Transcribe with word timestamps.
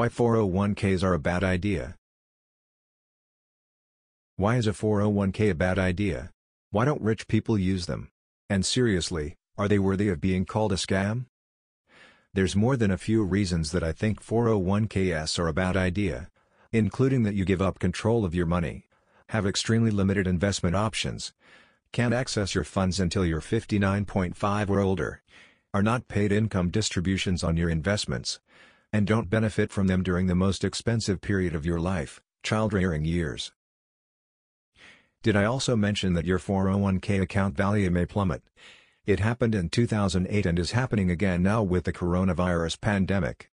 Why 0.00 0.08
401ks 0.08 1.02
are 1.04 1.12
a 1.12 1.18
bad 1.18 1.44
idea. 1.44 1.94
Why 4.36 4.56
is 4.56 4.66
a 4.66 4.72
401k 4.72 5.50
a 5.50 5.54
bad 5.54 5.78
idea? 5.78 6.30
Why 6.70 6.86
don't 6.86 7.02
rich 7.02 7.28
people 7.28 7.58
use 7.58 7.84
them? 7.84 8.08
And 8.48 8.64
seriously, 8.64 9.34
are 9.58 9.68
they 9.68 9.78
worthy 9.78 10.08
of 10.08 10.18
being 10.18 10.46
called 10.46 10.72
a 10.72 10.76
scam? 10.76 11.26
There's 12.32 12.56
more 12.56 12.78
than 12.78 12.90
a 12.90 12.96
few 12.96 13.22
reasons 13.22 13.72
that 13.72 13.82
I 13.82 13.92
think 13.92 14.24
401ks 14.24 15.38
are 15.38 15.48
a 15.48 15.52
bad 15.52 15.76
idea, 15.76 16.30
including 16.72 17.24
that 17.24 17.34
you 17.34 17.44
give 17.44 17.60
up 17.60 17.78
control 17.78 18.24
of 18.24 18.34
your 18.34 18.46
money, 18.46 18.86
have 19.28 19.44
extremely 19.44 19.90
limited 19.90 20.26
investment 20.26 20.76
options, 20.76 21.34
can't 21.92 22.14
access 22.14 22.54
your 22.54 22.64
funds 22.64 23.00
until 23.00 23.26
you're 23.26 23.42
59.5 23.42 24.70
or 24.70 24.80
older, 24.80 25.20
are 25.74 25.82
not 25.82 26.08
paid 26.08 26.32
income 26.32 26.70
distributions 26.70 27.44
on 27.44 27.58
your 27.58 27.68
investments, 27.68 28.40
and 28.92 29.06
don't 29.06 29.30
benefit 29.30 29.70
from 29.70 29.86
them 29.86 30.02
during 30.02 30.26
the 30.26 30.34
most 30.34 30.64
expensive 30.64 31.20
period 31.20 31.54
of 31.54 31.64
your 31.64 31.78
life, 31.80 32.20
child-rearing 32.42 33.04
years. 33.04 33.52
Did 35.22 35.36
I 35.36 35.44
also 35.44 35.76
mention 35.76 36.14
that 36.14 36.24
your 36.24 36.38
401k 36.38 37.20
account 37.20 37.56
value 37.56 37.90
may 37.90 38.06
plummet? 38.06 38.42
It 39.06 39.20
happened 39.20 39.54
in 39.54 39.68
2008 39.68 40.46
and 40.46 40.58
is 40.58 40.70
happening 40.72 41.10
again 41.10 41.42
now 41.42 41.62
with 41.62 41.84
the 41.84 41.92
coronavirus 41.92 42.80
pandemic. 42.80 43.50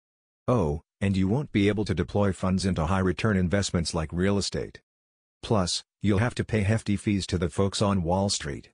Oh, 0.48 0.82
and 1.00 1.16
you 1.18 1.28
won't 1.28 1.52
be 1.52 1.68
able 1.68 1.86
to 1.86 1.94
deploy 1.94 2.32
funds 2.32 2.66
into 2.66 2.86
high-return 2.86 3.38
investments 3.38 3.94
like 3.94 4.10
real 4.12 4.38
estate. 4.38 4.82
Plus, 5.44 5.84
you'll 6.02 6.20
have 6.20 6.36
to 6.36 6.44
pay 6.44 6.62
hefty 6.62 6.96
fees 6.96 7.26
to 7.28 7.38
the 7.38 7.50
folks 7.50 7.82
on 7.82 8.04
Wall 8.04 8.30
Street. 8.30 8.70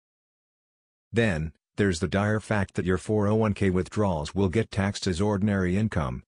Then, 1.12 1.52
there's 1.80 2.00
the 2.00 2.06
dire 2.06 2.38
fact 2.38 2.74
that 2.74 2.84
your 2.84 2.98
401k 2.98 3.72
withdrawals 3.72 4.34
will 4.34 4.48
get 4.48 4.70
taxed 4.70 5.06
as 5.06 5.20
ordinary 5.20 5.76
income, 5.76 6.22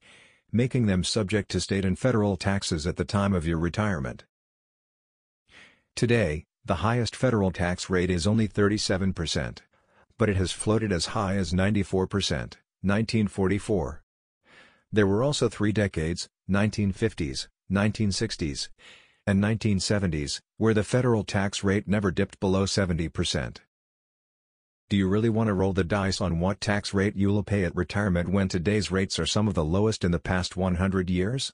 making 0.50 0.86
them 0.86 1.04
subject 1.04 1.50
to 1.50 1.60
state 1.60 1.84
and 1.84 1.98
federal 1.98 2.36
taxes 2.36 2.86
at 2.86 2.96
the 2.96 3.04
time 3.04 3.34
of 3.34 3.46
your 3.46 3.58
retirement. 3.58 4.24
Today, 5.94 6.46
the 6.64 6.76
highest 6.76 7.14
federal 7.14 7.50
tax 7.50 7.90
rate 7.90 8.10
is 8.10 8.26
only 8.26 8.48
37% 8.48 9.58
but 10.22 10.28
it 10.28 10.36
has 10.36 10.52
floated 10.52 10.92
as 10.92 11.06
high 11.06 11.34
as 11.34 11.52
94%, 11.52 11.98
1944. 11.98 14.04
There 14.92 15.04
were 15.04 15.24
also 15.24 15.48
three 15.48 15.72
decades, 15.72 16.28
1950s, 16.48 17.48
1960s, 17.70 18.68
and 19.26 19.42
1970s, 19.42 20.40
where 20.58 20.74
the 20.74 20.84
federal 20.84 21.24
tax 21.24 21.64
rate 21.64 21.88
never 21.88 22.12
dipped 22.12 22.38
below 22.38 22.66
70%. 22.66 23.56
Do 24.92 24.98
you 24.98 25.08
really 25.08 25.30
want 25.30 25.46
to 25.46 25.54
roll 25.54 25.72
the 25.72 25.84
dice 25.84 26.20
on 26.20 26.38
what 26.38 26.60
tax 26.60 26.92
rate 26.92 27.16
you'll 27.16 27.42
pay 27.42 27.64
at 27.64 27.74
retirement 27.74 28.28
when 28.28 28.46
today's 28.46 28.90
rates 28.90 29.18
are 29.18 29.24
some 29.24 29.48
of 29.48 29.54
the 29.54 29.64
lowest 29.64 30.04
in 30.04 30.10
the 30.10 30.18
past 30.18 30.54
100 30.54 31.08
years? 31.08 31.50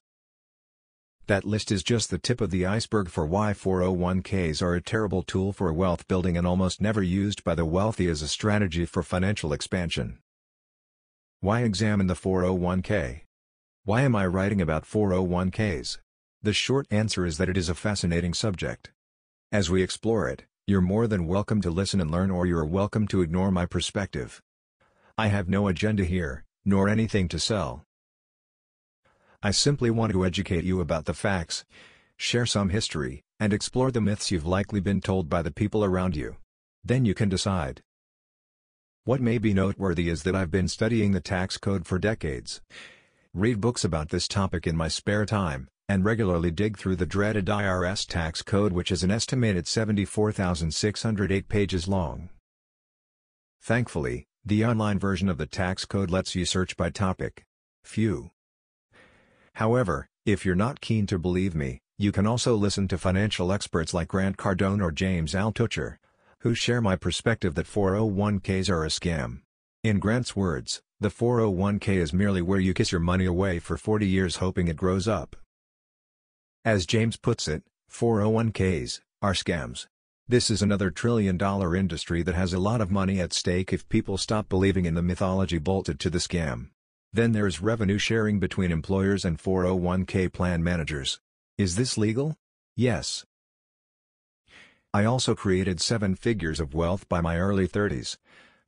That 1.28 1.44
list 1.44 1.71
is 1.71 1.84
just 1.84 2.10
the 2.10 2.19
tip 2.19 2.41
of 2.41 2.50
the 2.50 2.66
iceberg 2.66 3.09
for 3.09 3.25
why 3.26 3.53
401ks 3.53 4.60
are 4.60 4.75
a 4.75 4.81
terrible 4.81 5.22
tool 5.22 5.53
for 5.53 5.72
wealth 5.72 6.09
building 6.09 6.37
and 6.37 6.49
almost 6.49 6.81
never 6.81 7.00
used 7.00 7.44
by 7.44 7.54
the 7.54 7.65
wealthy 7.65 8.09
as 8.09 8.22
a 8.22 8.26
strategy 8.26 8.84
for 8.84 9.04
financial 9.04 9.53
expansion. 9.53 10.19
Why 11.38 11.60
examine 11.60 12.09
the 12.09 12.15
401k? 12.15 13.20
Why 13.84 14.00
am 14.00 14.16
I 14.16 14.26
writing 14.26 14.60
about 14.60 14.82
401ks? 14.82 15.99
The 16.43 16.53
short 16.53 16.88
answer 16.91 17.25
is 17.25 17.38
that 17.38 17.49
it 17.49 17.56
is 17.56 17.69
a 17.69 17.76
fascinating 17.76 18.34
subject. 18.34 18.91
As 19.53 19.70
we 19.70 19.84
explore 19.84 20.28
it, 20.28 20.43
you're 20.69 20.83
more 20.83 21.06
than 21.06 21.27
welcome 21.27 21.62
to 21.62 21.71
listen 21.71 21.99
and 21.99 22.11
learn 22.11 22.31
or 22.31 22.45
you're 22.45 22.62
welcome 22.62 23.09
to 23.09 23.23
ignore 23.23 23.51
my 23.51 23.65
perspective. 23.65 24.43
I 25.17 25.29
have 25.29 25.49
no 25.49 25.67
agenda 25.67 26.05
here, 26.05 26.45
nor 26.62 26.91
anything 26.91 27.27
to 27.29 27.39
sell. 27.39 27.87
I 29.43 29.51
simply 29.51 29.89
want 29.89 30.12
to 30.12 30.27
educate 30.27 30.65
you 30.65 30.83
about 30.83 31.06
the 31.06 31.15
facts, 31.15 31.65
share 32.19 32.45
some 32.45 32.69
history, 32.69 33.23
and 33.41 33.55
explore 33.55 33.91
the 33.91 34.03
myths 34.03 34.31
you've 34.31 34.45
likely 34.45 34.79
been 34.79 35.01
told 35.01 35.31
by 35.31 35.41
the 35.41 35.51
people 35.51 35.87
around 35.87 36.15
you. 36.15 36.37
Then 36.85 37.06
you 37.06 37.15
can 37.15 37.31
decide. 37.31 37.81
What 39.05 39.23
may 39.23 39.39
be 39.39 39.55
noteworthy 39.55 40.11
is 40.11 40.23
that 40.25 40.37
I've 40.37 40.50
been 40.50 40.69
studying 40.69 41.12
the 41.12 41.21
tax 41.23 41.56
code 41.56 41.87
for 41.87 41.99
decades. 41.99 42.61
Read 43.33 43.62
books 43.62 43.85
about 43.85 44.11
this 44.11 44.29
topic 44.29 44.67
in 44.67 44.77
my 44.77 44.89
spare 44.89 45.25
time, 45.25 45.69
and 45.88 46.04
regularly 46.04 46.50
dig 46.50 46.76
through 46.76 46.97
the 46.97 47.06
dreaded 47.06 47.47
IRS 47.47 48.06
tax 48.06 48.43
code 48.43 48.72
which 48.72 48.93
is 48.93 49.03
an 49.03 49.10
estimated 49.10 49.66
74,608 49.66 51.49
pages 51.49 51.88
long. 51.88 52.28
Thankfully, 53.62 54.26
the 54.44 54.65
online 54.65 54.99
version 54.99 55.28
of 55.28 55.38
the 55.38 55.47
tax 55.47 55.84
code 55.84 56.10
lets 56.10 56.34
you 56.34 56.44
search 56.44 56.76
by 56.76 56.91
topic. 56.91 57.44
Phew. 57.84 58.31
However, 59.54 60.09
if 60.25 60.44
you're 60.44 60.54
not 60.54 60.81
keen 60.81 61.06
to 61.06 61.19
believe 61.19 61.54
me, 61.54 61.81
you 61.97 62.12
can 62.12 62.26
also 62.26 62.55
listen 62.55 62.87
to 62.88 62.99
financial 62.99 63.53
experts 63.53 63.93
like 63.93 64.09
Grant 64.09 64.37
Cardone 64.37 64.82
or 64.82 64.93
James 64.93 65.34
Altucher, 65.34 65.97
who 66.41 66.55
share 66.55 66.81
my 66.81 66.94
perspective 66.94 67.55
that 67.56 67.66
401ks 67.66 68.70
are 68.70 68.84
a 68.84 68.88
scam. 68.88 69.41
In 69.82 69.99
Grant's 69.99 70.37
words, 70.37 70.81
the 71.00 71.09
401k 71.09 71.97
is 71.97 72.12
merely 72.12 72.43
where 72.43 72.60
you 72.60 72.75
kiss 72.75 72.93
your 72.93 73.00
money 73.00 73.25
away 73.25 73.59
for 73.59 73.76
40 73.76 74.06
years 74.06 74.37
hoping 74.37 74.69
it 74.69 74.76
grows 74.76 75.09
up. 75.09 75.34
As 76.65 76.87
James 76.87 77.17
puts 77.17 77.47
it, 77.47 77.63
401ks 77.91 79.01
are 79.23 79.33
scams. 79.33 79.87
This 80.27 80.51
is 80.51 80.61
another 80.61 80.91
trillion 80.91 81.37
dollar 81.37 81.77
industry 81.77 82.23
that 82.23 82.35
has 82.35 82.53
a 82.53 82.59
lot 82.59 82.81
of 82.81 82.91
money 82.91 83.21
at 83.21 83.33
stake 83.33 83.73
if 83.73 83.89
people 83.89 84.19
stop 84.19 84.49
believing 84.49 84.85
in 84.85 84.95
the 84.95 85.03
mythology 85.03 85.59
bolted 85.59 86.01
to 86.01 86.11
the 86.11 86.19
scam. 86.19 86.71
Then 87.13 87.33
there's 87.33 87.63
revenue 87.63 87.97
sharing 87.97 88.41
between 88.41 88.73
employers 88.73 89.25
and 89.25 89.39
401k 89.39 90.33
plan 90.33 90.63
managers. 90.63 91.21
Is 91.57 91.77
this 91.77 91.97
legal? 91.97 92.37
Yes. 92.77 93.25
I 94.93 95.05
also 95.05 95.35
created 95.35 95.81
seven 95.81 96.17
figures 96.17 96.61
of 96.61 96.75
wealth 96.75 97.09
by 97.09 97.21
my 97.21 97.38
early 97.38 97.69
30s, 97.69 98.17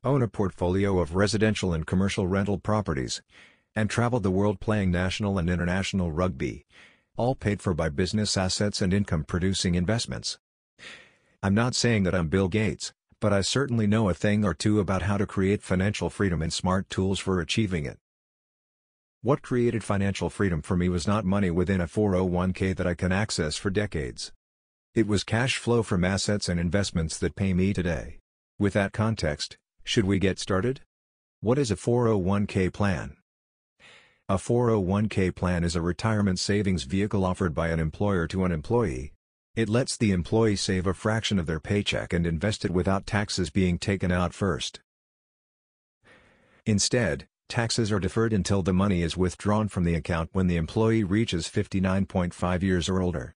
own 0.03 0.21
a 0.21 0.27
portfolio 0.29 0.99
of 0.99 1.15
residential 1.15 1.73
and 1.73 1.85
commercial 1.85 2.25
rental 2.25 2.57
properties, 2.57 3.21
and 3.75 3.89
traveled 3.89 4.23
the 4.23 4.31
world 4.31 4.59
playing 4.61 4.91
national 4.91 5.37
and 5.37 5.49
international 5.49 6.11
rugby, 6.11 6.65
all 7.21 7.35
paid 7.35 7.61
for 7.61 7.75
by 7.75 7.87
business 7.87 8.35
assets 8.35 8.81
and 8.81 8.91
income-producing 8.91 9.75
investments. 9.75 10.39
I'm 11.43 11.53
not 11.53 11.75
saying 11.75 12.01
that 12.05 12.15
I'm 12.15 12.29
Bill 12.29 12.47
Gates, 12.47 12.93
but 13.19 13.31
I 13.31 13.41
certainly 13.41 13.85
know 13.85 14.09
a 14.09 14.15
thing 14.15 14.43
or 14.43 14.55
two 14.55 14.79
about 14.79 15.03
how 15.03 15.17
to 15.17 15.27
create 15.27 15.61
financial 15.61 16.09
freedom 16.09 16.41
and 16.41 16.51
smart 16.51 16.89
tools 16.89 17.19
for 17.19 17.39
achieving 17.39 17.85
it. 17.85 17.99
What 19.21 19.43
created 19.43 19.83
financial 19.83 20.31
freedom 20.31 20.63
for 20.63 20.75
me 20.75 20.89
was 20.89 21.05
not 21.05 21.23
money 21.23 21.51
within 21.51 21.79
a 21.79 21.85
401k 21.85 22.75
that 22.75 22.87
I 22.87 22.95
can 22.95 23.11
access 23.11 23.55
for 23.55 23.69
decades. 23.69 24.31
It 24.95 25.05
was 25.05 25.23
cash 25.23 25.57
flow 25.57 25.83
from 25.83 26.03
assets 26.03 26.49
and 26.49 26.59
investments 26.59 27.19
that 27.19 27.35
pay 27.35 27.53
me 27.53 27.71
today. 27.71 28.17
With 28.57 28.73
that 28.73 28.93
context, 28.93 29.57
should 29.83 30.05
we 30.05 30.17
get 30.17 30.39
started? 30.39 30.81
What 31.39 31.59
is 31.59 31.69
a 31.69 31.75
401k 31.75 32.73
plan? 32.73 33.17
A 34.31 34.35
401k 34.35 35.35
plan 35.35 35.65
is 35.65 35.75
a 35.75 35.81
retirement 35.81 36.39
savings 36.39 36.83
vehicle 36.83 37.25
offered 37.25 37.53
by 37.53 37.67
an 37.67 37.81
employer 37.81 38.27
to 38.27 38.45
an 38.45 38.53
employee. 38.53 39.11
It 39.57 39.67
lets 39.67 39.97
the 39.97 40.13
employee 40.13 40.55
save 40.55 40.87
a 40.87 40.93
fraction 40.93 41.37
of 41.37 41.47
their 41.47 41.59
paycheck 41.59 42.13
and 42.13 42.25
invest 42.25 42.63
it 42.63 42.71
without 42.71 43.05
taxes 43.05 43.49
being 43.49 43.77
taken 43.77 44.09
out 44.09 44.33
first. 44.33 44.79
Instead, 46.65 47.27
taxes 47.49 47.91
are 47.91 47.99
deferred 47.99 48.31
until 48.31 48.61
the 48.61 48.71
money 48.71 49.01
is 49.01 49.17
withdrawn 49.17 49.67
from 49.67 49.83
the 49.83 49.95
account 49.95 50.29
when 50.31 50.47
the 50.47 50.55
employee 50.55 51.03
reaches 51.03 51.49
59.5 51.49 52.61
years 52.61 52.87
or 52.87 53.01
older. 53.01 53.35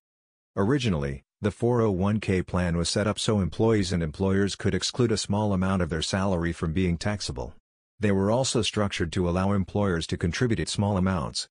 Originally, 0.56 1.26
the 1.42 1.50
401k 1.50 2.48
plan 2.48 2.78
was 2.78 2.90
set 2.90 3.06
up 3.06 3.20
so 3.20 3.42
employees 3.42 3.92
and 3.92 4.02
employers 4.02 4.56
could 4.56 4.74
exclude 4.74 5.12
a 5.12 5.18
small 5.18 5.52
amount 5.52 5.82
of 5.82 5.90
their 5.90 6.02
salary 6.02 6.54
from 6.54 6.72
being 6.72 6.98
taxable. 6.98 7.54
They 8.00 8.12
were 8.12 8.30
also 8.30 8.62
structured 8.62 9.12
to 9.14 9.30
allow 9.30 9.54
employers 9.54 10.06
to 10.08 10.18
contribute 10.18 10.68
small 10.68 10.98
amounts, 10.98 11.48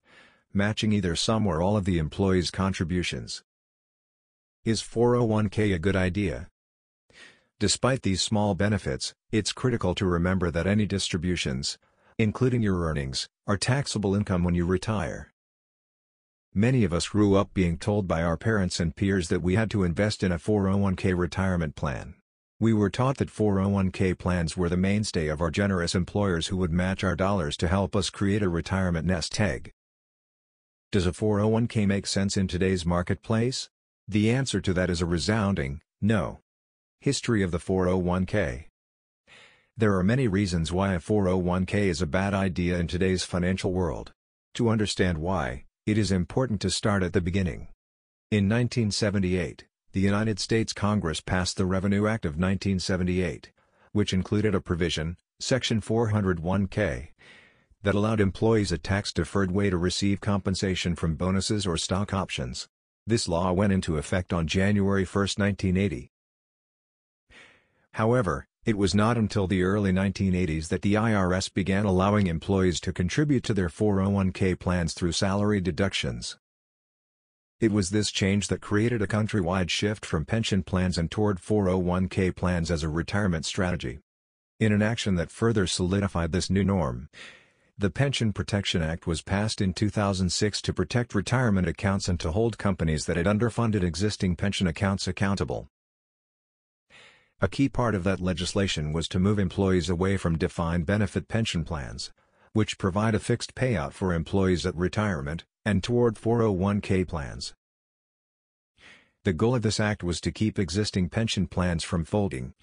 matching 0.53 0.93
either 0.93 1.17
some 1.17 1.47
or 1.47 1.63
all 1.63 1.77
of 1.77 1.85
the 1.85 1.99
employee's 1.99 2.51
contributions. 2.51 3.43
Is 4.65 4.83
401k 4.83 5.75
a 5.75 5.79
good 5.79 5.97
idea? 5.97 6.49
Despite 7.59 8.03
these 8.03 8.23
small 8.23 8.55
benefits, 8.55 9.15
it's 9.31 9.53
critical 9.53 9.95
to 9.95 10.07
remember 10.07 10.51
that 10.51 10.67
any 10.67 10.87
distributions, 10.87 11.79
including 12.19 12.63
your 12.63 12.81
earnings, 12.81 13.29
are 13.47 13.57
taxable 13.57 14.15
income 14.15 14.45
when 14.45 14.55
you 14.55 14.67
retire. 14.67 15.33
Many 16.53 16.85
of 16.85 16.93
us 16.93 17.09
grew 17.09 17.35
up 17.35 17.53
being 17.53 17.79
told 17.79 18.07
by 18.07 18.23
our 18.23 18.37
parents 18.37 18.79
and 18.81 18.95
peers 18.95 19.29
that 19.29 19.43
we 19.43 19.55
had 19.57 19.71
to 19.73 19.83
invest 19.83 20.23
in 20.23 20.31
a 20.31 20.39
401k 20.39 21.17
retirement 21.17 21.75
plan. 21.75 22.15
We 22.61 22.73
were 22.73 22.91
taught 22.91 23.17
that 23.19 23.31
401k 23.33 24.17
plans 24.17 24.57
were 24.57 24.69
the 24.69 24.77
mainstay 24.77 25.27
of 25.27 25.41
our 25.41 25.51
generous 25.51 25.95
employers 25.95 26.47
who 26.47 26.57
would 26.59 26.73
match 26.73 27.03
our 27.03 27.17
dollars 27.17 27.57
to 27.57 27.69
help 27.69 27.97
us 27.97 28.11
create 28.11 28.43
a 28.43 28.49
retirement 28.49 29.07
nest 29.07 29.41
egg. 29.41 29.73
Does 30.93 31.07
a 31.07 31.11
401k 31.11 31.87
make 31.89 32.07
sense 32.07 32.37
in 32.37 32.47
today's 32.47 32.87
marketplace? 32.87 33.69
The 34.07 34.31
answer 34.31 34.61
to 34.61 34.73
that 34.75 34.89
is 34.89 35.01
a 35.01 35.07
resounding 35.07 35.81
no. 36.01 36.41
History 37.01 37.43
of 37.43 37.51
the 37.51 37.59
401k 37.59 38.67
There 39.77 39.97
are 39.99 40.05
many 40.05 40.29
reasons 40.29 40.71
why 40.71 40.95
a 40.95 41.01
401k 41.01 41.75
is 41.75 42.01
a 42.01 42.07
bad 42.07 42.35
idea 42.35 42.79
in 42.79 42.87
today's 42.87 43.25
financial 43.25 43.73
world. 43.73 44.13
To 44.55 44.69
understand 44.69 45.19
why, 45.19 45.65
it 45.87 45.99
is 45.99 46.13
important 46.13 46.61
to 46.61 46.71
start 46.71 47.03
at 47.03 47.13
the 47.13 47.21
beginning. 47.21 47.69
In 48.31 48.49
1978, 48.49 49.67
the 49.95 50.01
United 50.01 50.41
States 50.41 50.73
Congress 50.73 51.21
passed 51.21 51.57
the 51.57 51.65
Revenue 51.65 52.09
Act 52.09 52.25
of 52.25 52.33
1978, 52.33 53.53
which 53.93 54.13
included 54.13 54.53
a 54.53 54.61
provision, 54.61 55.17
Section 55.39 55.81
401k, 55.81 57.11
that 57.85 57.95
allowed 57.95 58.21
employees 58.21 58.73
a 58.73 58.79
tax-deferred 58.79 59.53
way 59.53 59.71
to 59.71 59.77
receive 59.77 60.21
compensation 60.21 60.97
from 60.97 61.15
bonuses 61.15 61.65
or 61.65 61.77
stock 61.77 62.13
options. 62.13 62.69
This 63.07 63.29
law 63.29 63.53
went 63.53 63.73
into 63.73 63.97
effect 63.97 64.33
on 64.33 64.49
January 64.49 65.05
1, 65.05 65.21
1980. 65.37 66.11
However, 67.93 68.49
it 68.65 68.77
was 68.77 68.97
not 68.97 69.17
until 69.17 69.47
the 69.47 69.63
early 69.63 69.93
1980s 69.93 70.71
that 70.71 70.83
the 70.83 70.95
IRS 70.95 71.55
began 71.55 71.85
allowing 71.85 72.27
employees 72.27 72.81
to 72.81 72.93
contribute 72.93 73.45
to 73.45 73.55
their 73.55 73.69
401k 73.69 74.59
plans 74.59 74.93
through 74.93 75.13
salary 75.13 75.61
deductions. 75.61 76.37
It 77.61 77.71
was 77.71 77.91
this 77.91 78.11
change 78.11 78.49
that 78.49 78.61
created 78.61 79.01
a 79.01 79.07
countrywide 79.07 79.71
shift 79.71 80.05
from 80.05 80.25
pension 80.25 80.63
plans 80.63 80.99
and 80.99 81.11
toward 81.11 81.41
401k 81.41 82.35
plans 82.35 82.71
as 82.71 82.83
a 82.83 82.89
retirement 82.89 83.47
strategy. 83.47 84.01
In 84.59 84.73
an 84.73 84.83
action 84.83 85.15
that 85.15 85.31
further 85.31 85.67
solidified 85.67 86.33
this 86.33 86.51
new 86.51 86.65
norm, 86.65 87.09
the 87.79 87.91
Pension 87.91 88.33
Protection 88.33 88.83
Act 88.83 89.07
was 89.07 89.23
passed 89.23 89.61
in 89.61 89.73
2006 89.73 90.63
to 90.63 90.73
protect 90.73 91.15
retirement 91.15 91.67
accounts 91.67 92.09
and 92.09 92.21
to 92.21 92.33
hold 92.33 92.59
companies 92.59 93.07
that 93.07 93.17
had 93.17 93.27
underfunded 93.27 93.83
existing 93.83 94.37
pension 94.37 94.67
accounts 94.67 95.09
accountable. 95.09 95.69
A 97.41 97.49
key 97.49 97.69
part 97.69 97.95
of 97.95 98.05
that 98.05 98.21
legislation 98.21 98.93
was 98.93 99.09
to 99.09 99.19
move 99.19 99.39
employees 99.39 99.89
away 99.89 100.17
from 100.17 100.39
defined 100.39 100.87
benefit 100.87 101.29
pension 101.29 101.65
plans, 101.65 102.13
which 102.55 102.79
provide 102.79 103.15
a 103.15 103.19
fixed 103.19 103.55
payout 103.55 103.93
for 103.93 104.15
employees 104.15 104.65
at 104.65 104.75
retirement, 104.75 105.45
and 105.67 105.83
toward 105.83 106.15
401k 106.15 107.07
plans. 107.07 107.53
The 109.25 109.33
goal 109.33 109.55
of 109.55 109.63
this 109.63 109.81
act 109.81 110.03
was 110.03 110.21
to 110.21 110.33
keep 110.33 110.59
existing 110.59 111.09
pension 111.09 111.47
plans 111.47 111.83
from 111.83 112.05
folding, 112.05 112.55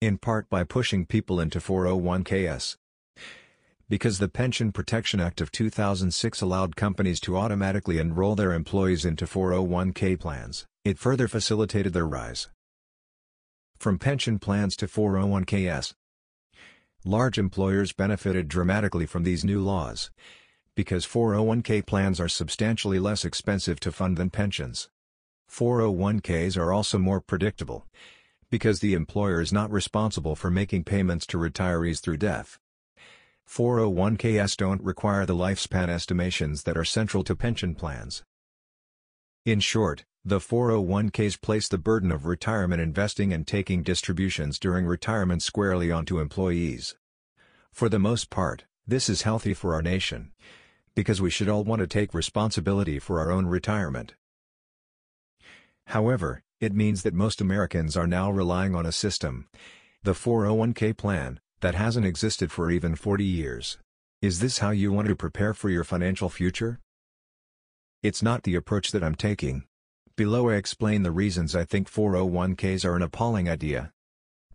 in 0.00 0.18
part 0.18 0.48
by 0.48 0.64
pushing 0.64 1.04
people 1.04 1.40
into 1.40 1.58
401ks. 1.58 2.76
Because 3.88 4.18
the 4.18 4.28
Pension 4.28 4.70
Protection 4.70 5.18
Act 5.18 5.40
of 5.40 5.50
2006 5.50 6.40
allowed 6.40 6.76
companies 6.76 7.18
to 7.20 7.36
automatically 7.36 7.98
enroll 7.98 8.36
their 8.36 8.52
employees 8.52 9.04
into 9.04 9.26
401k 9.26 10.18
plans, 10.20 10.66
it 10.84 10.98
further 10.98 11.26
facilitated 11.26 11.92
their 11.92 12.06
rise. 12.06 12.48
From 13.78 13.98
pension 13.98 14.38
plans 14.38 14.76
to 14.76 14.86
401ks. 14.86 15.94
Large 17.04 17.38
employers 17.38 17.92
benefited 17.92 18.46
dramatically 18.46 19.06
from 19.06 19.24
these 19.24 19.42
new 19.42 19.60
laws, 19.60 20.10
because 20.74 21.06
401k 21.06 21.86
plans 21.86 22.20
are 22.20 22.28
substantially 22.28 22.98
less 22.98 23.24
expensive 23.24 23.80
to 23.80 23.90
fund 23.90 24.18
than 24.18 24.28
pensions. 24.28 24.90
401ks 25.50 26.58
are 26.58 26.72
also 26.72 26.98
more 26.98 27.22
predictable, 27.22 27.86
because 28.50 28.80
the 28.80 28.92
employer 28.92 29.40
is 29.40 29.50
not 29.50 29.70
responsible 29.70 30.36
for 30.36 30.50
making 30.50 30.84
payments 30.84 31.26
to 31.28 31.38
retirees 31.38 32.00
through 32.00 32.18
death. 32.18 32.58
401ks 33.48 34.54
don't 34.56 34.82
require 34.82 35.24
the 35.24 35.34
lifespan 35.34 35.88
estimations 35.88 36.64
that 36.64 36.76
are 36.76 36.84
central 36.84 37.24
to 37.24 37.34
pension 37.34 37.74
plans. 37.74 38.22
In 39.46 39.58
short, 39.60 40.04
the 40.24 40.38
401ks 40.38 41.40
place 41.40 41.66
the 41.66 41.78
burden 41.78 42.12
of 42.12 42.26
retirement 42.26 42.82
investing 42.82 43.32
and 43.32 43.46
taking 43.46 43.82
distributions 43.82 44.58
during 44.58 44.84
retirement 44.84 45.42
squarely 45.42 45.90
onto 45.90 46.18
employees. 46.18 46.94
For 47.72 47.88
the 47.88 47.98
most 47.98 48.28
part, 48.28 48.64
this 48.86 49.08
is 49.08 49.22
healthy 49.22 49.54
for 49.54 49.72
our 49.72 49.80
nation, 49.80 50.32
because 50.94 51.22
we 51.22 51.30
should 51.30 51.48
all 51.48 51.64
want 51.64 51.80
to 51.80 51.86
take 51.86 52.12
responsibility 52.12 52.98
for 52.98 53.18
our 53.18 53.30
own 53.30 53.46
retirement. 53.46 54.14
However, 55.86 56.42
it 56.60 56.74
means 56.74 57.02
that 57.02 57.14
most 57.14 57.40
Americans 57.40 57.96
are 57.96 58.06
now 58.06 58.30
relying 58.30 58.74
on 58.74 58.84
a 58.84 58.92
system, 58.92 59.48
the 60.02 60.12
401k 60.12 60.96
plan, 60.96 61.40
that 61.60 61.74
hasn't 61.74 62.06
existed 62.06 62.52
for 62.52 62.70
even 62.70 62.94
40 62.94 63.24
years. 63.24 63.78
Is 64.20 64.40
this 64.40 64.58
how 64.58 64.70
you 64.70 64.92
want 64.92 65.08
to 65.08 65.16
prepare 65.16 65.54
for 65.54 65.70
your 65.70 65.84
financial 65.84 66.28
future? 66.28 66.78
It's 68.02 68.22
not 68.22 68.42
the 68.42 68.54
approach 68.54 68.92
that 68.92 69.02
I'm 69.02 69.14
taking. 69.14 69.64
Below 70.20 70.50
I 70.50 70.56
explain 70.56 71.02
the 71.02 71.12
reasons 71.12 71.56
I 71.56 71.64
think 71.64 71.90
401ks 71.90 72.84
are 72.84 72.94
an 72.94 73.00
appalling 73.00 73.48
idea. 73.48 73.90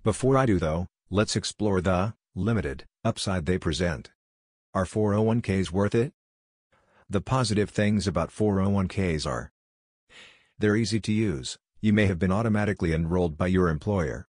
Before 0.03 0.37
I 0.37 0.45
do 0.45 0.59
though, 0.59 0.85
let's 1.09 1.35
explore 1.35 1.81
the, 1.81 2.13
limited, 2.35 2.85
upside 3.03 3.47
they 3.47 3.57
present. 3.57 4.11
Are 4.75 4.85
401ks 4.85 5.71
worth 5.71 5.95
it? 5.95 6.13
The 7.09 7.19
positive 7.19 7.71
things 7.71 8.05
about 8.05 8.29
401ks 8.29 9.25
are 9.25 9.51
They're 10.59 10.75
easy 10.75 10.99
to 10.99 11.11
use, 11.11 11.57
you 11.81 11.93
may 11.93 12.05
have 12.05 12.19
been 12.19 12.31
automatically 12.31 12.93
enrolled 12.93 13.35
by 13.35 13.47
your 13.47 13.69
employer. 13.69 14.27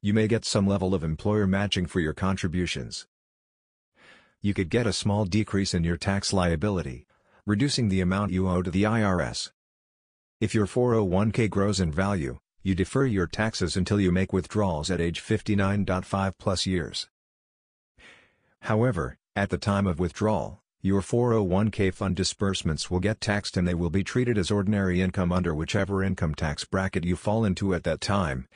You 0.00 0.14
may 0.14 0.28
get 0.28 0.44
some 0.44 0.68
level 0.68 0.94
of 0.94 1.02
employer 1.02 1.48
matching 1.48 1.86
for 1.86 1.98
your 1.98 2.14
contributions. 2.14 3.08
You 4.40 4.54
could 4.54 4.70
get 4.70 4.86
a 4.86 4.92
small 4.92 5.24
decrease 5.24 5.74
in 5.74 5.82
your 5.82 5.96
tax 5.96 6.32
liability, 6.32 7.08
reducing 7.44 7.88
the 7.88 8.00
amount 8.00 8.30
you 8.30 8.48
owe 8.48 8.62
to 8.62 8.70
the 8.70 8.84
IRS. 8.84 9.50
If 10.46 10.54
your 10.54 10.66
401k 10.66 11.50
grows 11.50 11.80
in 11.80 11.90
value, 11.90 12.38
you 12.62 12.76
defer 12.76 13.04
your 13.04 13.26
taxes 13.26 13.76
until 13.76 14.00
you 14.00 14.12
make 14.12 14.32
withdrawals 14.32 14.92
at 14.92 15.00
age 15.00 15.20
59.5 15.20 16.34
plus 16.38 16.66
years. 16.66 17.08
However, 18.60 19.18
at 19.34 19.50
the 19.50 19.58
time 19.58 19.88
of 19.88 19.98
withdrawal, 19.98 20.62
your 20.80 21.00
401k 21.00 21.92
fund 21.92 22.14
disbursements 22.14 22.88
will 22.88 23.00
get 23.00 23.20
taxed 23.20 23.56
and 23.56 23.66
they 23.66 23.74
will 23.74 23.90
be 23.90 24.04
treated 24.04 24.38
as 24.38 24.52
ordinary 24.52 25.02
income 25.02 25.32
under 25.32 25.52
whichever 25.52 26.00
income 26.00 26.32
tax 26.32 26.64
bracket 26.64 27.02
you 27.02 27.16
fall 27.16 27.44
into 27.44 27.74
at 27.74 27.82
that 27.82 28.00
time. 28.00 28.46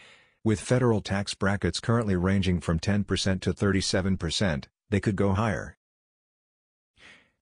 With 0.45 0.61
federal 0.61 1.01
tax 1.01 1.35
brackets 1.35 1.81
currently 1.81 2.15
ranging 2.15 2.61
from 2.61 2.79
10% 2.79 3.41
to 3.41 3.53
37%, 3.53 4.67
they 4.91 5.01
could 5.01 5.17
go 5.17 5.33
higher. 5.33 5.77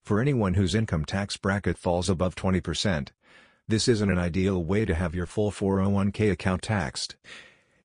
For 0.01 0.19
anyone 0.19 0.55
whose 0.55 0.73
income 0.73 1.05
tax 1.05 1.37
bracket 1.37 1.77
falls 1.77 2.09
above 2.09 2.33
20%, 2.33 3.09
this 3.69 3.87
isn't 3.87 4.09
an 4.09 4.17
ideal 4.17 4.63
way 4.63 4.83
to 4.83 4.95
have 4.95 5.13
your 5.13 5.27
full 5.27 5.51
401k 5.51 6.31
account 6.31 6.63
taxed 6.63 7.15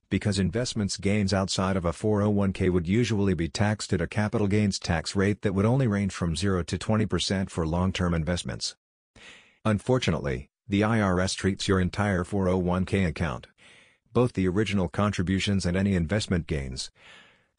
because 0.09 0.38
investments 0.38 0.97
gains 0.97 1.35
outside 1.35 1.76
of 1.76 1.85
a 1.85 1.93
401k 1.93 2.71
would 2.71 2.88
usually 2.88 3.35
be 3.35 3.49
taxed 3.49 3.93
at 3.93 4.00
a 4.00 4.07
capital 4.07 4.47
gains 4.47 4.79
tax 4.79 5.14
rate 5.14 5.43
that 5.43 5.55
would 5.55 5.67
only 5.67 5.87
range 5.87 6.12
from 6.12 6.37
0 6.37 6.62
to 6.62 6.79
20% 6.79 7.50
for 7.50 7.67
long-term 7.67 8.14
investments. 8.14 8.76
Unfortunately, 9.64 10.49
the 10.67 10.81
IRS 10.81 11.37
treats 11.37 11.69
your 11.69 11.81
entire 11.81 12.25
401k 12.25 13.07
account, 13.07 13.49
both 14.14 14.33
the 14.33 14.49
original 14.49 14.88
contributions 14.88 15.67
and 15.67 15.76
any 15.76 15.95
investment 15.95 16.47
gains, 16.47 16.91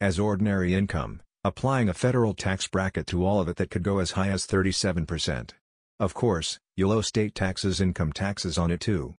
as 0.00 0.18
ordinary 0.18 0.74
income, 0.74 1.20
applying 1.44 1.88
a 1.88 1.94
federal 1.94 2.34
tax 2.34 2.66
bracket 2.66 3.06
to 3.06 3.24
all 3.24 3.40
of 3.40 3.48
it 3.48 3.54
that 3.56 3.70
could 3.70 3.84
go 3.84 3.98
as 3.98 4.12
high 4.12 4.30
as 4.30 4.48
37%. 4.48 5.50
Of 5.98 6.12
course, 6.12 6.58
you'll 6.76 6.92
owe 6.92 7.00
state 7.00 7.34
taxes 7.34 7.80
income 7.80 8.12
taxes 8.12 8.58
on 8.58 8.70
it 8.70 8.80
too. 8.80 9.14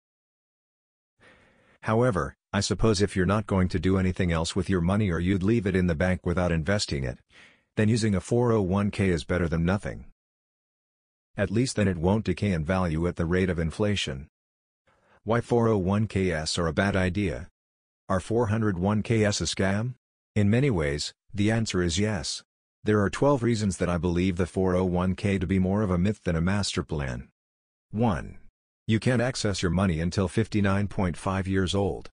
However, 1.82 2.36
I 2.54 2.60
suppose 2.60 3.02
if 3.02 3.16
you're 3.16 3.26
not 3.26 3.48
going 3.48 3.68
to 3.70 3.80
do 3.80 3.98
anything 3.98 4.32
else 4.32 4.56
with 4.56 4.70
your 4.70 4.82
money 4.82 5.10
or 5.10 5.20
you'd 5.20 5.44
leave 5.44 5.66
it 5.66 5.76
in 5.76 5.88
the 5.88 5.96
bank 5.96 6.26
without 6.26 6.52
investing 6.52 7.04
it, 7.04 7.20
then 7.76 7.90
using 7.90 8.14
a 8.14 8.20
401k 8.20 9.08
is 9.08 9.24
better 9.24 9.48
than 9.48 9.66
nothing. 9.66 10.06
At 11.36 11.52
least 11.52 11.76
then 11.76 11.88
it 11.88 11.98
won't 11.98 12.26
decay 12.26 12.52
in 12.52 12.64
value 12.64 13.08
at 13.08 13.16
the 13.16 13.26
rate 13.26 13.50
of 13.50 13.60
inflation. 13.60 14.28
Why 15.24 15.42
401ks 15.42 16.58
are 16.58 16.68
a 16.68 16.74
bad 16.74 16.96
idea? 16.96 17.48
Are 18.08 18.20
401ks 18.20 19.42
a 19.42 19.44
scam? 19.44 19.96
In 20.36 20.50
many 20.50 20.70
ways, 20.70 21.14
the 21.34 21.52
answer 21.52 21.82
is 21.82 22.00
yes. 22.00 22.44
There 22.88 23.02
are 23.02 23.10
12 23.10 23.44
reasons 23.44 23.76
that 23.80 23.90
I 23.90 23.98
believe 23.98 24.38
the 24.38 24.46
401k 24.46 25.42
to 25.42 25.46
be 25.46 25.60
more 25.60 25.82
of 25.82 25.92
a 25.92 25.98
myth 25.98 26.24
than 26.24 26.38
a 26.38 26.42
master 26.42 26.84
plan. 26.84 27.28
1. 27.92 28.38
You 28.88 28.98
can't 28.98 29.22
access 29.22 29.62
your 29.62 29.72
money 29.72 30.00
until 30.00 30.30
59.5 30.30 31.48
years 31.48 31.76
old. 31.76 32.10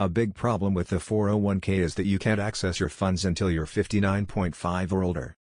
A 0.00 0.08
big 0.08 0.34
problem 0.34 0.74
with 0.74 0.88
the 0.88 0.96
401k 0.96 1.68
is 1.68 1.94
that 1.94 2.04
you 2.04 2.18
can't 2.18 2.40
access 2.40 2.80
your 2.80 2.88
funds 2.88 3.24
until 3.24 3.48
you're 3.48 3.64
59.5 3.64 4.92
or 4.92 5.04
older. 5.04 5.36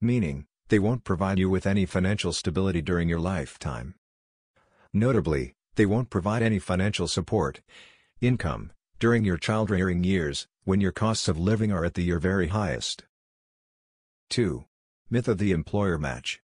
Meaning, 0.00 0.46
they 0.68 0.78
won't 0.78 1.04
provide 1.04 1.38
you 1.38 1.50
with 1.50 1.66
any 1.66 1.84
financial 1.84 2.32
stability 2.32 2.80
during 2.80 3.10
your 3.10 3.20
lifetime. 3.20 3.94
Notably, 4.94 5.52
they 5.74 5.84
won't 5.84 6.08
provide 6.08 6.42
any 6.42 6.58
financial 6.58 7.06
support, 7.06 7.60
income, 8.22 8.72
during 9.02 9.24
your 9.24 9.36
child-rearing 9.36 10.04
years, 10.04 10.46
when 10.62 10.80
your 10.80 10.92
costs 10.92 11.26
of 11.26 11.36
living 11.36 11.72
are 11.72 11.84
at 11.84 11.94
the 11.94 12.04
your 12.04 12.20
very 12.20 12.46
highest. 12.46 13.02
2. 14.30 14.64
Myth 15.10 15.26
of 15.26 15.38
the 15.38 15.50
employer 15.50 15.98
match. 15.98 16.40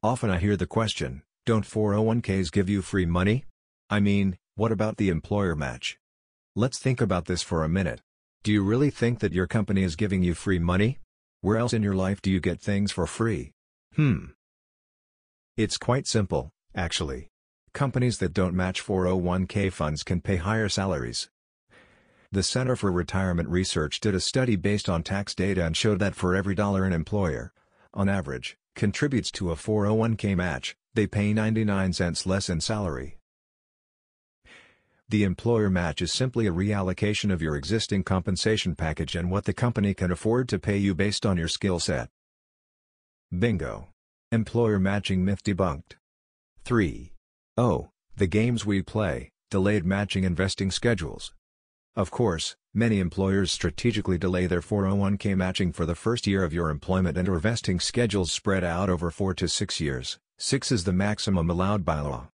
Often 0.00 0.30
I 0.30 0.38
hear 0.38 0.56
the 0.56 0.68
question, 0.68 1.22
don't 1.44 1.64
401ks 1.64 2.52
give 2.52 2.68
you 2.68 2.80
free 2.80 3.06
money? 3.06 3.44
I 3.90 3.98
mean, 3.98 4.38
what 4.54 4.70
about 4.70 4.98
the 4.98 5.08
employer 5.08 5.56
match? 5.56 5.98
Let's 6.54 6.78
think 6.78 7.00
about 7.00 7.24
this 7.24 7.42
for 7.42 7.64
a 7.64 7.68
minute. 7.68 8.02
Do 8.44 8.52
you 8.52 8.62
really 8.62 8.90
think 8.90 9.18
that 9.18 9.32
your 9.32 9.48
company 9.48 9.82
is 9.82 9.96
giving 9.96 10.22
you 10.22 10.34
free 10.34 10.60
money? 10.60 10.98
Where 11.40 11.56
else 11.56 11.72
in 11.72 11.82
your 11.82 11.96
life 11.96 12.22
do 12.22 12.30
you 12.30 12.38
get 12.38 12.60
things 12.60 12.92
for 12.92 13.08
free? 13.08 13.50
Hmm. 13.96 14.26
It's 15.56 15.76
quite 15.76 16.06
simple, 16.06 16.50
actually. 16.72 17.26
Companies 17.74 18.18
that 18.18 18.32
don't 18.32 18.54
match 18.54 18.80
401k 18.80 19.72
funds 19.72 20.04
can 20.04 20.20
pay 20.20 20.36
higher 20.36 20.68
salaries. 20.68 21.28
The 22.30 22.42
Center 22.42 22.76
for 22.76 22.92
Retirement 22.92 23.48
Research 23.48 24.00
did 24.00 24.14
a 24.14 24.20
study 24.20 24.54
based 24.54 24.86
on 24.86 25.02
tax 25.02 25.34
data 25.34 25.64
and 25.64 25.74
showed 25.74 25.98
that 26.00 26.14
for 26.14 26.36
every 26.36 26.54
dollar 26.54 26.84
an 26.84 26.92
employer, 26.92 27.54
on 27.94 28.06
average, 28.06 28.58
contributes 28.74 29.30
to 29.30 29.50
a 29.50 29.54
401k 29.54 30.36
match, 30.36 30.76
they 30.92 31.06
pay 31.06 31.32
99 31.32 31.94
cents 31.94 32.26
less 32.26 32.50
in 32.50 32.60
salary. 32.60 33.16
The 35.08 35.24
employer 35.24 35.70
match 35.70 36.02
is 36.02 36.12
simply 36.12 36.46
a 36.46 36.52
reallocation 36.52 37.32
of 37.32 37.40
your 37.40 37.56
existing 37.56 38.04
compensation 38.04 38.74
package 38.74 39.16
and 39.16 39.30
what 39.30 39.46
the 39.46 39.54
company 39.54 39.94
can 39.94 40.10
afford 40.10 40.50
to 40.50 40.58
pay 40.58 40.76
you 40.76 40.94
based 40.94 41.24
on 41.24 41.38
your 41.38 41.48
skill 41.48 41.80
set. 41.80 42.10
Bingo. 43.36 43.88
Employer 44.30 44.78
matching 44.78 45.24
myth 45.24 45.42
debunked. 45.42 45.94
3. 46.66 47.14
Oh, 47.56 47.88
the 48.14 48.26
games 48.26 48.66
we 48.66 48.82
play, 48.82 49.30
delayed 49.50 49.86
matching 49.86 50.24
investing 50.24 50.70
schedules. 50.70 51.32
Of 51.98 52.12
course, 52.12 52.54
many 52.72 53.00
employers 53.00 53.50
strategically 53.50 54.18
delay 54.18 54.46
their 54.46 54.60
401k 54.60 55.36
matching 55.36 55.72
for 55.72 55.84
the 55.84 55.96
first 55.96 56.28
year 56.28 56.44
of 56.44 56.52
your 56.52 56.70
employment 56.70 57.18
and 57.18 57.28
or 57.28 57.40
vesting 57.40 57.80
schedules 57.80 58.30
spread 58.30 58.62
out 58.62 58.88
over 58.88 59.10
4 59.10 59.34
to 59.34 59.48
6 59.48 59.80
years. 59.80 60.16
6 60.36 60.70
is 60.70 60.84
the 60.84 60.92
maximum 60.92 61.50
allowed 61.50 61.84
by 61.84 61.98
law. 61.98 62.28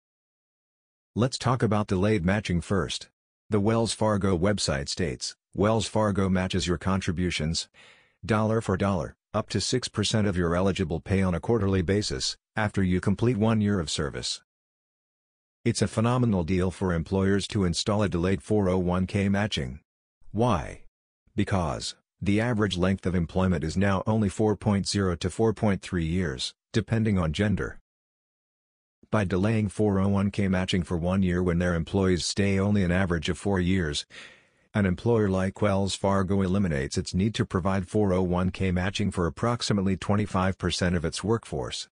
Let's 1.16 1.38
talk 1.38 1.64
about 1.64 1.88
delayed 1.88 2.26
matching 2.26 2.60
first. 2.60 3.08
The 3.50 3.62
Wells 3.62 3.94
Fargo 3.94 4.38
website 4.38 4.90
states, 4.90 5.34
Wells 5.56 5.88
Fargo 5.88 6.28
matches 6.28 6.68
your 6.68 6.78
contributions, 6.78 7.70
dollar 8.26 8.60
for 8.60 8.76
dollar, 8.76 9.16
up 9.34 9.48
to 9.48 9.60
6% 9.60 10.28
of 10.28 10.36
your 10.36 10.58
eligible 10.58 11.00
pay 11.00 11.22
on 11.22 11.34
a 11.34 11.40
quarterly 11.40 11.82
basis, 11.82 12.36
after 12.58 12.84
you 12.84 13.00
complete 13.00 13.38
one 13.38 13.62
year 13.62 13.80
of 13.80 13.90
service. 13.90 14.42
It's 15.66 15.82
a 15.82 15.88
phenomenal 15.88 16.44
deal 16.44 16.72
for 16.72 16.94
employers 16.94 17.48
to 17.48 17.64
install 17.64 18.04
a 18.04 18.10
delayed 18.10 18.42
401k 18.42 19.32
matching. 19.32 19.80
Why? 20.32 20.82
Because, 21.36 21.96
the 22.22 22.42
average 22.42 22.78
length 22.78 23.06
of 23.06 23.16
employment 23.16 23.64
is 23.64 23.78
now 23.78 24.04
only 24.06 24.30
4.0 24.30 25.20
to 25.20 25.30
4.3 25.30 26.10
years, 26.10 26.54
depending 26.74 27.18
on 27.18 27.32
gender 27.32 27.80
by 29.14 29.24
delaying 29.24 29.70
401k 29.70 30.50
matching 30.50 30.82
for 30.82 30.98
one 30.98 31.22
year 31.22 31.44
when 31.44 31.60
their 31.60 31.76
employees 31.76 32.26
stay 32.26 32.58
only 32.58 32.84
an 32.84 32.92
average 32.92 33.30
of 33.30 33.38
four 33.38 33.60
years. 33.60 34.08
An 34.74 34.88
employer 34.88 35.30
like 35.30 35.62
Wells 35.62 35.94
Fargo 35.94 36.42
eliminates 36.42 36.98
its 36.98 37.14
need 37.14 37.36
to 37.36 37.46
provide 37.46 37.86
401k 37.86 38.74
matching 38.74 39.12
for 39.12 39.28
approximately 39.28 39.96
25% 39.96 40.96
of 40.96 41.06
its 41.06 41.24
workforce. 41.24 41.88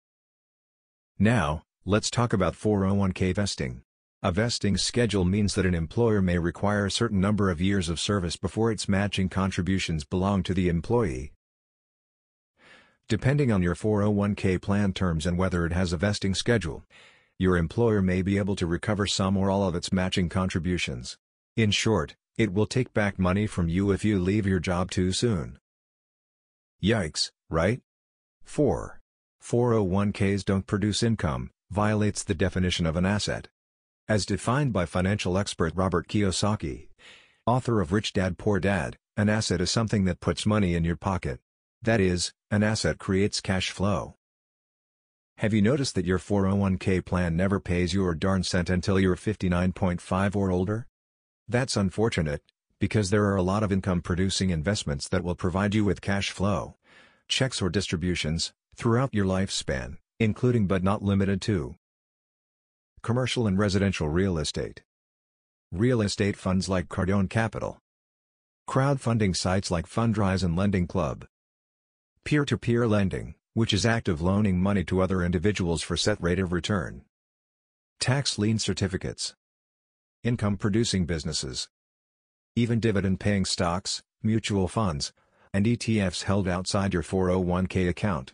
Now, 1.19 1.63
let's 1.85 2.09
talk 2.09 2.33
about 2.33 2.55
401k 2.55 3.33
vesting. 3.33 3.81
A 4.21 4.31
vesting 4.31 4.75
schedule 4.75 5.23
means 5.23 5.55
that 5.55 5.65
an 5.65 5.73
employer 5.73 6.21
may 6.21 6.37
require 6.37 6.85
a 6.85 6.91
certain 6.91 7.21
number 7.21 7.49
of 7.49 7.61
years 7.61 7.87
of 7.87 7.99
service 7.99 8.35
before 8.35 8.71
its 8.71 8.89
matching 8.89 9.29
contributions 9.29 10.03
belong 10.03 10.43
to 10.43 10.53
the 10.53 10.67
employee. 10.67 11.31
Depending 13.07 13.51
on 13.51 13.63
your 13.63 13.75
401k 13.75 14.61
plan 14.61 14.93
terms 14.93 15.25
and 15.25 15.37
whether 15.37 15.65
it 15.65 15.71
has 15.71 15.93
a 15.93 15.97
vesting 15.97 16.35
schedule, 16.35 16.83
your 17.37 17.55
employer 17.55 18.01
may 18.01 18.21
be 18.21 18.37
able 18.37 18.57
to 18.57 18.67
recover 18.67 19.07
some 19.07 19.37
or 19.37 19.49
all 19.49 19.67
of 19.67 19.73
its 19.73 19.93
matching 19.93 20.27
contributions. 20.27 21.17
In 21.55 21.71
short, 21.71 22.15
it 22.37 22.53
will 22.53 22.67
take 22.67 22.93
back 22.93 23.17
money 23.17 23.47
from 23.47 23.69
you 23.69 23.91
if 23.91 24.03
you 24.03 24.19
leave 24.19 24.45
your 24.45 24.59
job 24.59 24.91
too 24.91 25.13
soon. 25.13 25.57
Yikes, 26.83 27.31
right? 27.49 27.81
4. 28.43 28.99
401ks 29.41 30.43
don't 30.43 30.67
produce 30.67 31.01
income, 31.01 31.51
violates 31.71 32.23
the 32.23 32.33
definition 32.33 32.85
of 32.85 32.95
an 32.95 33.05
asset. 33.05 33.47
As 34.07 34.25
defined 34.25 34.73
by 34.73 34.85
financial 34.85 35.37
expert 35.37 35.73
Robert 35.75 36.07
Kiyosaki, 36.07 36.87
author 37.45 37.79
of 37.79 37.91
Rich 37.91 38.13
Dad 38.13 38.37
Poor 38.37 38.59
Dad, 38.59 38.97
an 39.15 39.29
asset 39.29 39.61
is 39.61 39.69
something 39.69 40.05
that 40.05 40.19
puts 40.19 40.45
money 40.45 40.73
in 40.73 40.83
your 40.83 40.95
pocket. 40.95 41.39
That 41.81 41.99
is, 41.99 42.33
an 42.49 42.63
asset 42.63 42.97
creates 42.97 43.39
cash 43.39 43.69
flow. 43.71 44.15
Have 45.37 45.53
you 45.53 45.61
noticed 45.61 45.95
that 45.95 46.05
your 46.05 46.19
401k 46.19 47.05
plan 47.05 47.37
never 47.37 47.59
pays 47.59 47.93
you 47.93 48.09
a 48.09 48.15
darn 48.15 48.43
cent 48.43 48.69
until 48.69 48.99
you're 48.99 49.15
59.5 49.15 50.35
or 50.35 50.51
older? 50.51 50.87
That's 51.47 51.77
unfortunate, 51.77 52.41
because 52.79 53.09
there 53.09 53.25
are 53.25 53.35
a 53.35 53.41
lot 53.41 53.63
of 53.63 53.71
income-producing 53.71 54.49
investments 54.49 55.07
that 55.07 55.23
will 55.23 55.35
provide 55.35 55.75
you 55.75 55.85
with 55.85 56.01
cash 56.01 56.31
flow, 56.31 56.75
checks 57.27 57.61
or 57.61 57.69
distributions, 57.69 58.53
throughout 58.75 59.13
your 59.13 59.25
lifespan, 59.25 59.97
including 60.19 60.67
but 60.67 60.83
not 60.83 61.01
limited 61.01 61.41
to 61.41 61.75
commercial 63.01 63.47
and 63.47 63.57
residential 63.57 64.09
real 64.09 64.37
estate, 64.37 64.83
real 65.71 66.01
estate 66.01 66.35
funds 66.35 66.67
like 66.67 66.89
Cardone 66.89 67.29
Capital, 67.29 67.79
crowdfunding 68.67 69.35
sites 69.35 69.71
like 69.71 69.87
Fundrise 69.87 70.43
and 70.43 70.55
Lending 70.55 70.87
Club, 70.87 71.25
Peer-to-peer 72.25 72.85
lending, 72.85 73.33
which 73.53 73.73
is 73.73 73.85
active 73.85 74.21
loaning 74.21 74.61
money 74.61 74.83
to 74.83 75.01
other 75.01 75.23
individuals 75.23 75.81
for 75.81 75.97
set 75.97 76.21
rate 76.21 76.37
of 76.37 76.51
return. 76.53 77.03
Tax 77.99 78.37
lien 78.37 78.59
certificates. 78.59 79.33
Income-producing 80.23 81.05
businesses. 81.05 81.69
Even 82.55 82.79
dividend-paying 82.79 83.45
stocks, 83.45 84.03
mutual 84.21 84.67
funds, 84.67 85.13
and 85.53 85.65
ETFs 85.65 86.23
held 86.23 86.47
outside 86.47 86.93
your 86.93 87.03
401k 87.03 87.89
account. 87.89 88.33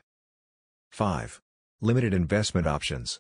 5. 0.92 1.42
Limited 1.86 2.16
investment 2.16 2.66
options. 2.66 3.20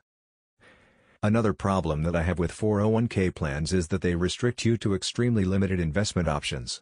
Another 1.21 1.53
problem 1.53 2.01
that 2.01 2.15
I 2.15 2.23
have 2.23 2.39
with 2.39 2.51
401k 2.51 3.35
plans 3.35 3.71
is 3.71 3.89
that 3.89 4.01
they 4.01 4.15
restrict 4.15 4.65
you 4.65 4.75
to 4.77 4.95
extremely 4.95 5.45
limited 5.45 5.79
investment 5.79 6.27
options. 6.27 6.81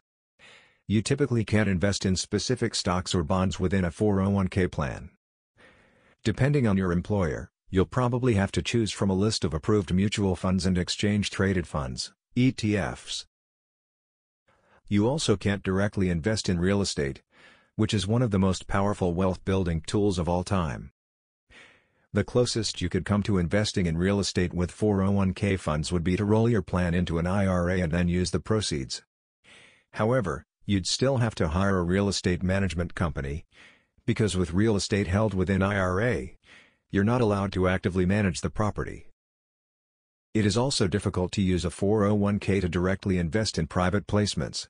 You 0.87 1.01
typically 1.01 1.43
can't 1.43 1.67
invest 1.67 2.05
in 2.05 2.15
specific 2.15 2.73
stocks 2.73 3.13
or 3.13 3.21
bonds 3.21 3.59
within 3.59 3.83
a 3.83 3.89
401k 3.89 4.71
plan. 4.71 5.09
Depending 6.23 6.67
on 6.67 6.77
your 6.77 6.93
employer, 6.93 7.51
you'll 7.69 7.83
probably 7.83 8.35
have 8.35 8.53
to 8.53 8.61
choose 8.61 8.93
from 8.93 9.09
a 9.09 9.13
list 9.13 9.43
of 9.43 9.53
approved 9.53 9.93
mutual 9.93 10.37
funds 10.37 10.65
and 10.65 10.77
exchange-traded 10.77 11.67
funds, 11.67 12.13
ETFs. 12.37 13.25
You 14.87 15.05
also 15.05 15.35
can't 15.35 15.63
directly 15.63 16.09
invest 16.09 16.47
in 16.47 16.61
real 16.61 16.81
estate, 16.81 17.21
which 17.75 17.93
is 17.93 18.07
one 18.07 18.21
of 18.21 18.31
the 18.31 18.39
most 18.39 18.67
powerful 18.67 19.13
wealth-building 19.13 19.83
tools 19.85 20.17
of 20.17 20.29
all 20.29 20.45
time. 20.45 20.92
The 22.15 22.24
closest 22.24 22.79
you 22.79 22.89
could 22.89 23.05
come 23.05 23.24
to 23.24 23.39
investing 23.39 23.88
in 23.88 23.98
real 23.98 24.20
estate 24.20 24.53
with 24.53 24.72
401k 24.72 25.60
funds 25.60 25.91
would 25.91 26.03
be 26.03 26.15
to 26.15 26.24
roll 26.24 26.48
your 26.48 26.62
plan 26.62 26.93
into 26.93 27.17
an 27.17 27.25
IRA 27.25 27.79
and 27.79 27.91
then 27.91 28.08
use 28.08 28.29
the 28.29 28.39
proceeds. 28.39 29.01
However, 29.93 30.46
you'd 30.67 30.86
still 30.86 31.17
have 31.17 31.34
to 31.34 31.48
hire 31.48 31.79
a 31.79 31.84
real 31.84 32.08
estate 32.08 32.43
management 32.43 32.93
company, 32.93 33.46
because 34.05 34.38
with 34.38 34.53
real 34.53 34.75
estate 34.75 35.08
held 35.08 35.34
within 35.34 35.63
IRA, 35.63 36.27
you're 36.91 37.03
not 37.03 37.22
allowed 37.22 37.51
to 37.53 37.67
actively 37.67 38.05
manage 38.05 38.41
the 38.41 38.51
property. 38.51 39.08
It 40.36 40.46
is 40.46 40.55
also 40.55 40.88
difficult 40.88 41.32
to 41.32 41.41
use 41.41 41.65
a 41.65 41.70
401k 41.70 42.62
to 42.62 42.70
directly 42.70 43.17
invest 43.17 43.58
in 43.58 43.65
private 43.65 44.05
placements, 44.05 44.67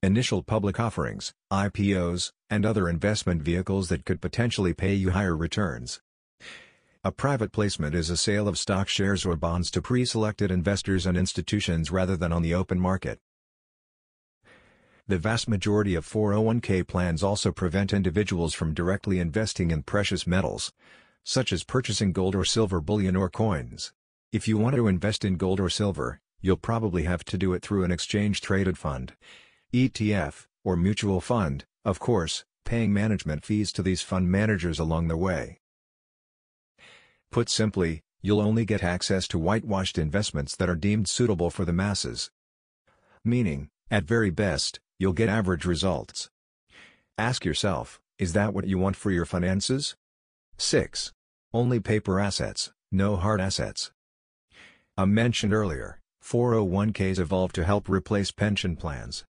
initial 0.00 0.44
public 0.44 0.78
offerings, 0.78 1.32
IPOs, 1.52 2.30
and 2.48 2.64
other 2.64 2.88
investment 2.88 3.42
vehicles 3.42 3.88
that 3.88 4.04
could 4.04 4.20
potentially 4.20 4.74
pay 4.74 4.94
you 4.94 5.10
higher 5.10 5.36
returns. 5.36 6.00
A 7.04 7.12
private 7.12 7.52
placement 7.52 7.94
is 7.94 8.10
a 8.10 8.16
sale 8.16 8.48
of 8.48 8.58
stock 8.58 8.88
shares 8.88 9.24
or 9.24 9.36
bonds 9.36 9.70
to 9.70 9.80
pre-selected 9.80 10.50
investors 10.50 11.06
and 11.06 11.16
institutions 11.16 11.92
rather 11.92 12.16
than 12.16 12.32
on 12.32 12.42
the 12.42 12.54
open 12.54 12.80
market. 12.80 13.20
The 15.06 15.16
vast 15.16 15.48
majority 15.48 15.94
of 15.94 16.04
401k 16.04 16.88
plans 16.88 17.22
also 17.22 17.52
prevent 17.52 17.92
individuals 17.92 18.52
from 18.52 18.74
directly 18.74 19.20
investing 19.20 19.70
in 19.70 19.84
precious 19.84 20.26
metals, 20.26 20.72
such 21.22 21.52
as 21.52 21.62
purchasing 21.62 22.10
gold 22.12 22.34
or 22.34 22.44
silver 22.44 22.80
bullion 22.80 23.14
or 23.14 23.30
coins. 23.30 23.92
If 24.32 24.48
you 24.48 24.58
want 24.58 24.74
to 24.74 24.88
invest 24.88 25.24
in 25.24 25.36
gold 25.36 25.60
or 25.60 25.70
silver, 25.70 26.20
you'll 26.40 26.56
probably 26.56 27.04
have 27.04 27.24
to 27.26 27.38
do 27.38 27.52
it 27.52 27.62
through 27.62 27.84
an 27.84 27.92
exchange-traded 27.92 28.76
fund, 28.76 29.14
ETF, 29.72 30.48
or 30.64 30.74
mutual 30.76 31.20
fund, 31.20 31.64
of 31.84 32.00
course, 32.00 32.44
paying 32.64 32.92
management 32.92 33.44
fees 33.44 33.70
to 33.74 33.84
these 33.84 34.02
fund 34.02 34.28
managers 34.28 34.80
along 34.80 35.06
the 35.06 35.16
way. 35.16 35.60
Put 37.30 37.48
simply, 37.48 38.00
you'll 38.22 38.40
only 38.40 38.64
get 38.64 38.82
access 38.82 39.28
to 39.28 39.38
whitewashed 39.38 39.98
investments 39.98 40.56
that 40.56 40.68
are 40.68 40.74
deemed 40.74 41.08
suitable 41.08 41.50
for 41.50 41.64
the 41.64 41.72
masses. 41.72 42.30
Meaning, 43.24 43.68
at 43.90 44.04
very 44.04 44.30
best, 44.30 44.80
you'll 44.98 45.12
get 45.12 45.28
average 45.28 45.64
results. 45.64 46.30
Ask 47.16 47.44
yourself, 47.44 48.00
is 48.18 48.32
that 48.32 48.54
what 48.54 48.66
you 48.66 48.78
want 48.78 48.96
for 48.96 49.10
your 49.10 49.24
finances? 49.24 49.96
6. 50.56 51.12
Only 51.52 51.80
paper 51.80 52.18
assets, 52.18 52.72
no 52.90 53.16
hard 53.16 53.40
assets. 53.40 53.92
I 54.96 55.04
mentioned 55.04 55.52
earlier, 55.52 56.00
401ks 56.24 57.18
evolved 57.18 57.54
to 57.54 57.64
help 57.64 57.88
replace 57.88 58.30
pension 58.30 58.74
plans. 58.74 59.24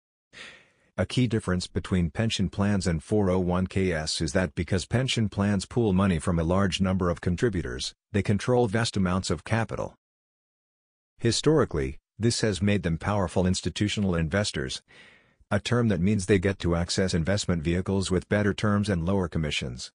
A 0.98 1.06
key 1.06 1.28
difference 1.28 1.68
between 1.68 2.10
pension 2.10 2.48
plans 2.48 2.88
and 2.88 3.02
401ks 3.02 4.22
is 4.22 4.32
that 4.32 4.56
because 4.56 4.86
pension 4.86 5.28
plans 5.28 5.66
pool 5.66 5.92
money 5.92 6.20
from 6.20 6.40
a 6.40 6.44
large 6.44 6.80
number 6.80 7.10
of 7.10 7.20
contributors, 7.20 7.94
they 8.14 8.24
control 8.24 8.68
vast 8.68 8.96
amounts 8.96 9.30
of 9.30 9.44
capital. 9.44 9.96
Historically, 11.18 11.98
this 12.18 12.40
has 12.40 12.62
made 12.62 12.84
them 12.84 12.98
powerful 12.98 13.46
institutional 13.46 14.16
investors, 14.16 14.82
a 15.52 15.60
term 15.60 15.90
that 15.90 16.00
means 16.00 16.28
they 16.28 16.40
get 16.40 16.60
to 16.60 16.78
access 16.78 17.14
investment 17.14 17.62
vehicles 17.62 18.10
with 18.10 18.30
better 18.30 18.54
terms 18.54 18.88
and 18.88 19.06
lower 19.06 19.28
commissions. 19.28 19.92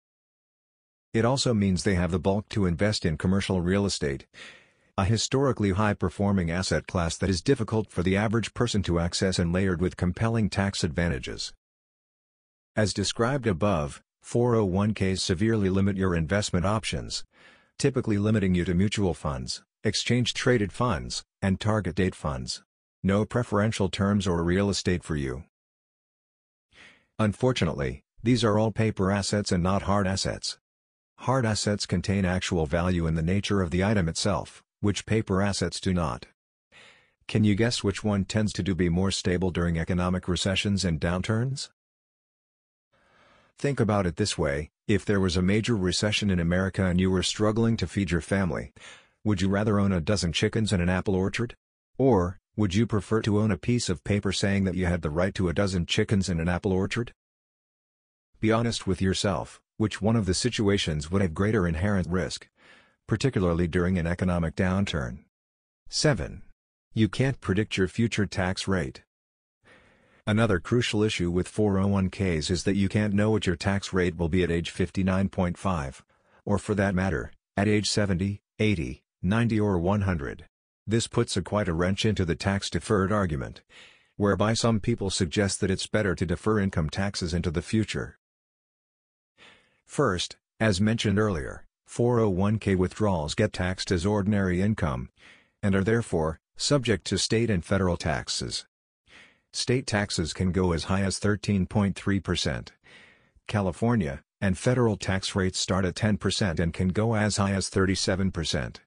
It 1.14 1.26
also 1.26 1.54
means 1.54 1.84
they 1.84 1.96
have 1.96 2.12
the 2.12 2.20
bulk 2.20 2.48
to 2.50 2.66
invest 2.66 3.06
in 3.06 3.18
commercial 3.18 3.60
real 3.60 3.86
estate, 3.86 4.28
a 4.98 5.04
historically 5.04 5.72
high-performing 5.72 6.50
asset 6.50 6.88
class 6.88 7.18
that 7.18 7.30
is 7.30 7.42
difficult 7.42 7.92
for 7.92 8.02
the 8.02 8.16
average 8.16 8.54
person 8.54 8.82
to 8.82 8.98
access 8.98 9.38
and 9.38 9.52
layered 9.52 9.82
with 9.82 9.98
compelling 9.98 10.50
tax 10.50 10.86
advantages. 10.86 11.54
As 12.78 12.94
described 12.94 13.46
above, 13.46 14.02
401ks 14.24 15.20
severely 15.20 15.70
limit 15.70 15.98
your 15.98 16.16
investment 16.16 16.66
options, 16.66 17.26
typically 17.78 18.18
limiting 18.18 18.56
you 18.56 18.64
to 18.64 18.74
mutual 18.74 19.14
funds, 19.14 19.64
exchange-traded 19.84 20.72
funds, 20.72 21.26
and 21.42 21.60
target 21.60 21.96
date 21.96 22.16
funds. 22.16 22.64
No 23.04 23.26
preferential 23.26 23.90
terms 23.90 24.26
or 24.26 24.42
real 24.44 24.70
estate 24.70 25.04
for 25.04 25.18
you. 25.18 25.44
Unfortunately, 27.20 28.04
these 28.24 28.46
are 28.46 28.58
all 28.58 28.72
paper 28.72 29.12
assets 29.12 29.52
and 29.52 29.62
not 29.62 29.84
hard 29.84 30.08
assets. 30.08 30.58
Hard 31.20 31.46
assets 31.46 31.86
contain 31.86 32.24
actual 32.24 32.66
value 32.66 33.08
in 33.08 33.16
the 33.16 33.22
nature 33.22 33.62
of 33.62 33.72
the 33.72 33.84
item 33.84 34.08
itself, 34.10 34.64
which 34.86 35.08
paper 35.08 35.42
assets 35.42 35.80
do 35.80 35.96
not. 35.96 36.28
Can 37.28 37.44
you 37.44 37.56
guess 37.56 37.84
which 37.84 38.04
one 38.04 38.24
tends 38.24 38.54
to 38.54 38.62
do 38.62 38.76
be 38.76 38.88
more 38.88 39.10
stable 39.10 39.50
during 39.50 39.80
economic 39.80 40.28
recessions 40.28 40.86
and 40.86 41.02
downturns? 41.02 41.70
Think 43.58 43.80
about 43.80 44.06
it 44.06 44.18
this 44.18 44.38
way, 44.38 44.70
if 44.88 45.04
there 45.04 45.20
was 45.20 45.36
a 45.36 45.42
major 45.42 45.76
recession 45.76 46.30
in 46.30 46.40
America 46.40 46.86
and 46.86 47.02
you 47.02 47.10
were 47.10 47.24
struggling 47.24 47.78
to 47.78 47.88
feed 47.88 48.12
your 48.12 48.22
family, 48.22 48.74
would 49.24 49.42
you 49.42 49.50
rather 49.50 49.80
own 49.80 49.92
a 49.92 50.00
dozen 50.00 50.32
chickens 50.32 50.72
and 50.72 50.84
an 50.84 50.90
apple 50.90 51.16
orchard? 51.16 51.56
Or, 51.98 52.38
would 52.56 52.76
you 52.76 52.86
prefer 52.86 53.24
to 53.24 53.40
own 53.40 53.50
a 53.50 53.58
piece 53.58 53.90
of 53.90 54.04
paper 54.04 54.32
saying 54.32 54.66
that 54.66 54.76
you 54.76 54.86
had 54.86 55.02
the 55.02 55.10
right 55.10 55.34
to 55.34 55.50
a 55.50 55.54
dozen 55.54 55.88
chickens 55.88 56.30
and 56.30 56.40
an 56.40 56.48
apple 56.48 56.72
orchard? 56.72 57.12
Be 58.40 58.52
honest 58.52 58.86
with 58.86 59.02
yourself, 59.02 59.60
which 59.78 60.00
one 60.00 60.16
of 60.16 60.28
the 60.28 60.36
situations 60.36 61.10
would 61.10 61.24
have 61.24 61.34
greater 61.34 61.68
inherent 61.68 62.08
risk, 62.08 62.50
particularly 63.08 63.68
during 63.68 63.98
an 63.98 64.08
economic 64.08 64.56
downturn? 64.56 65.20
7. 65.90 66.42
You 66.94 67.10
can't 67.10 67.42
predict 67.42 67.78
your 67.78 67.88
future 67.88 68.26
tax 68.26 68.68
rate. 68.68 69.04
Another 70.28 70.60
crucial 70.60 71.04
issue 71.04 71.30
with 71.30 71.52
401ks 71.52 72.50
is 72.50 72.64
that 72.64 72.76
you 72.76 72.90
can't 72.90 73.14
know 73.14 73.30
what 73.30 73.46
your 73.46 73.56
tax 73.56 73.94
rate 73.94 74.18
will 74.18 74.30
be 74.30 74.44
at 74.44 74.50
age 74.50 74.74
59.5, 74.74 76.02
or 76.46 76.58
for 76.58 76.74
that 76.74 76.96
matter, 76.96 77.32
at 77.56 77.68
age 77.68 77.88
70, 77.88 78.42
80, 78.58 79.04
90 79.22 79.60
or 79.60 79.78
100. 79.78 80.46
This 80.88 81.08
puts 81.08 81.38
a 81.38 81.42
quite 81.42 81.68
a 81.68 81.74
wrench 81.74 82.06
into 82.06 82.26
the 82.26 82.36
tax-deferred 82.36 83.12
argument, 83.12 83.62
whereby 84.18 84.54
some 84.54 84.80
people 84.80 85.10
suggest 85.10 85.62
that 85.62 85.70
it's 85.70 85.88
better 85.88 86.16
to 86.16 86.26
defer 86.26 86.60
income 86.60 86.90
taxes 86.90 87.34
into 87.34 87.52
the 87.52 87.62
future. 87.62 88.18
First, 89.86 90.38
as 90.60 90.82
mentioned 90.82 91.20
earlier, 91.20 91.65
401k 91.90 92.76
withdrawals 92.76 93.36
get 93.36 93.54
taxed 93.54 93.92
as 93.92 94.06
ordinary 94.06 94.62
income, 94.62 95.10
and 95.62 95.76
are 95.76 95.84
therefore, 95.84 96.40
subject 96.58 97.06
to 97.08 97.18
state 97.18 97.50
and 97.50 97.64
federal 97.64 97.98
taxes. 97.98 98.66
State 99.54 99.88
taxes 99.88 100.34
can 100.34 100.52
go 100.52 100.74
as 100.74 100.86
high 100.86 101.02
as 101.02 101.20
13.3%. 101.20 102.70
California, 103.48 104.22
and 104.42 104.58
federal 104.58 104.98
tax 104.98 105.36
rates 105.36 105.60
start 105.60 105.86
at 105.86 105.96
10% 105.96 106.60
and 106.60 106.74
can 106.74 106.90
go 106.90 107.16
as 107.16 107.38
high 107.38 107.54
as 107.54 107.70
37%. 107.70 108.78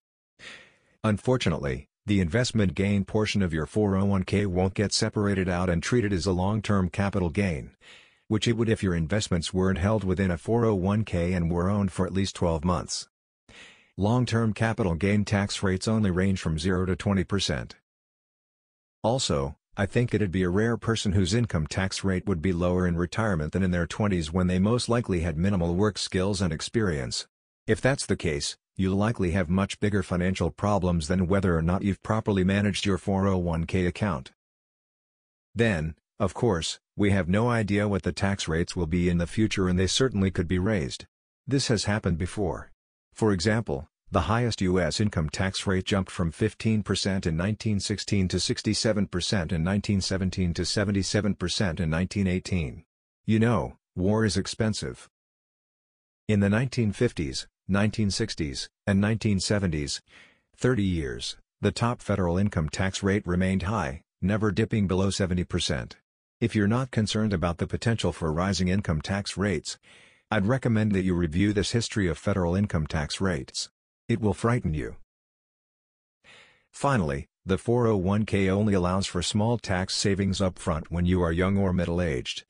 Unfortunately, 1.02 1.87
the 2.04 2.20
investment 2.20 2.74
gain 2.74 3.04
portion 3.04 3.42
of 3.42 3.52
your 3.52 3.66
401k 3.66 4.46
won't 4.46 4.74
get 4.74 4.92
separated 4.92 5.48
out 5.48 5.70
and 5.70 5.82
treated 5.82 6.12
as 6.12 6.26
a 6.26 6.32
long-term 6.32 6.88
capital 6.88 7.30
gain, 7.30 7.70
which 8.28 8.46
it 8.46 8.56
would 8.56 8.68
if 8.68 8.82
your 8.82 8.94
investments 8.94 9.52
weren't 9.52 9.78
held 9.78 10.04
within 10.04 10.30
a 10.30 10.36
401k 10.36 11.36
and 11.36 11.50
were 11.50 11.68
owned 11.68 11.90
for 11.90 12.06
at 12.06 12.12
least 12.12 12.36
12 12.36 12.64
months. 12.64 13.08
Long-term 13.96 14.52
capital 14.52 14.94
gain 14.94 15.24
tax 15.24 15.62
rates 15.62 15.88
only 15.88 16.10
range 16.10 16.40
from 16.40 16.58
0 16.58 16.86
to 16.86 16.94
20%. 16.94 17.72
Also, 19.02 19.56
I 19.76 19.86
think 19.86 20.12
it'd 20.12 20.30
be 20.30 20.42
a 20.42 20.48
rare 20.50 20.76
person 20.76 21.12
whose 21.12 21.34
income 21.34 21.66
tax 21.66 22.04
rate 22.04 22.26
would 22.26 22.42
be 22.42 22.52
lower 22.52 22.86
in 22.86 22.96
retirement 22.96 23.52
than 23.52 23.62
in 23.62 23.70
their 23.70 23.86
20s 23.86 24.32
when 24.32 24.46
they 24.46 24.58
most 24.58 24.88
likely 24.88 25.20
had 25.20 25.36
minimal 25.36 25.74
work 25.74 25.98
skills 25.98 26.40
and 26.40 26.52
experience. 26.52 27.26
If 27.66 27.80
that's 27.80 28.04
the 28.04 28.16
case, 28.16 28.56
you'll 28.76 28.96
likely 28.96 29.30
have 29.32 29.48
much 29.48 29.80
bigger 29.80 30.02
financial 30.02 30.50
problems 30.50 31.08
than 31.08 31.26
whether 31.26 31.56
or 31.56 31.62
not 31.62 31.82
you've 31.82 32.02
properly 32.02 32.44
managed 32.44 32.86
your 32.86 32.98
401k 32.98 33.86
account. 33.86 34.32
Then, 35.54 35.94
of 36.20 36.35
course, 36.35 36.81
we 36.96 37.11
have 37.12 37.28
no 37.28 37.48
idea 37.48 37.87
what 37.87 38.02
the 38.02 38.12
tax 38.12 38.48
rates 38.48 38.74
will 38.74 38.88
be 38.88 39.09
in 39.09 39.18
the 39.18 39.26
future 39.26 39.68
and 39.68 39.78
they 39.78 39.87
certainly 39.87 40.33
could 40.33 40.48
be 40.48 40.59
raised. 40.59 41.07
This 41.46 41.68
has 41.68 41.85
happened 41.85 42.18
before. 42.18 42.72
For 43.14 43.33
example, 43.33 43.88
the 44.11 44.22
highest 44.22 44.61
U.S. 44.62 45.00
income 45.00 45.28
tax 45.28 45.66
rate 45.66 45.85
jumped 45.85 46.11
from 46.11 46.33
15% 46.33 46.64
in 46.66 47.37
1916 47.37 48.28
to 48.28 48.37
67% 48.38 48.92
in 48.92 49.64
1917 49.64 50.54
to 50.54 50.62
77% 50.62 51.20
in 51.20 51.90
1918. 51.90 52.85
You 53.26 53.38
know, 53.38 53.76
war 53.94 54.24
is 54.24 54.37
expensive. 54.37 55.09
In 56.26 56.40
the 56.40 56.48
1950s, 56.48 57.46
1960s, 57.70 58.68
and 58.87 59.02
1970s, 59.02 60.00
30 60.57 60.83
years, 60.83 61.37
the 61.61 61.70
top 61.70 62.02
federal 62.02 62.38
income 62.38 62.68
tax 62.68 63.02
rate 63.02 63.26
remained 63.26 63.64
high, 63.64 64.02
never 64.20 64.50
dipping 64.50 64.88
below 64.88 65.09
70%. 65.09 65.92
If 66.40 66.55
you're 66.55 66.68
not 66.68 66.92
concerned 66.92 67.33
about 67.33 67.59
the 67.59 67.66
potential 67.66 68.12
for 68.12 68.33
rising 68.33 68.68
income 68.68 69.01
tax 69.01 69.37
rates, 69.37 69.77
I'd 70.31 70.46
recommend 70.46 70.92
that 70.92 71.03
you 71.03 71.14
review 71.14 71.53
this 71.53 71.72
history 71.72 72.07
of 72.07 72.16
federal 72.16 72.55
income 72.55 72.87
tax 72.87 73.20
rates. 73.20 73.70
It 74.09 74.20
will 74.20 74.35
frighten 74.35 74.72
you. 74.72 74.94
Finally, 76.70 77.27
the 77.44 77.57
401k 77.57 78.48
only 78.48 78.72
allows 78.72 79.09
for 79.09 79.20
small 79.20 79.59
tax 79.59 79.96
savings 79.96 80.40
up 80.40 80.61
front 80.61 80.92
when 80.92 81.07
you 81.07 81.20
are 81.22 81.33
young 81.33 81.57
or 81.57 81.72
middle-aged. 81.72 82.44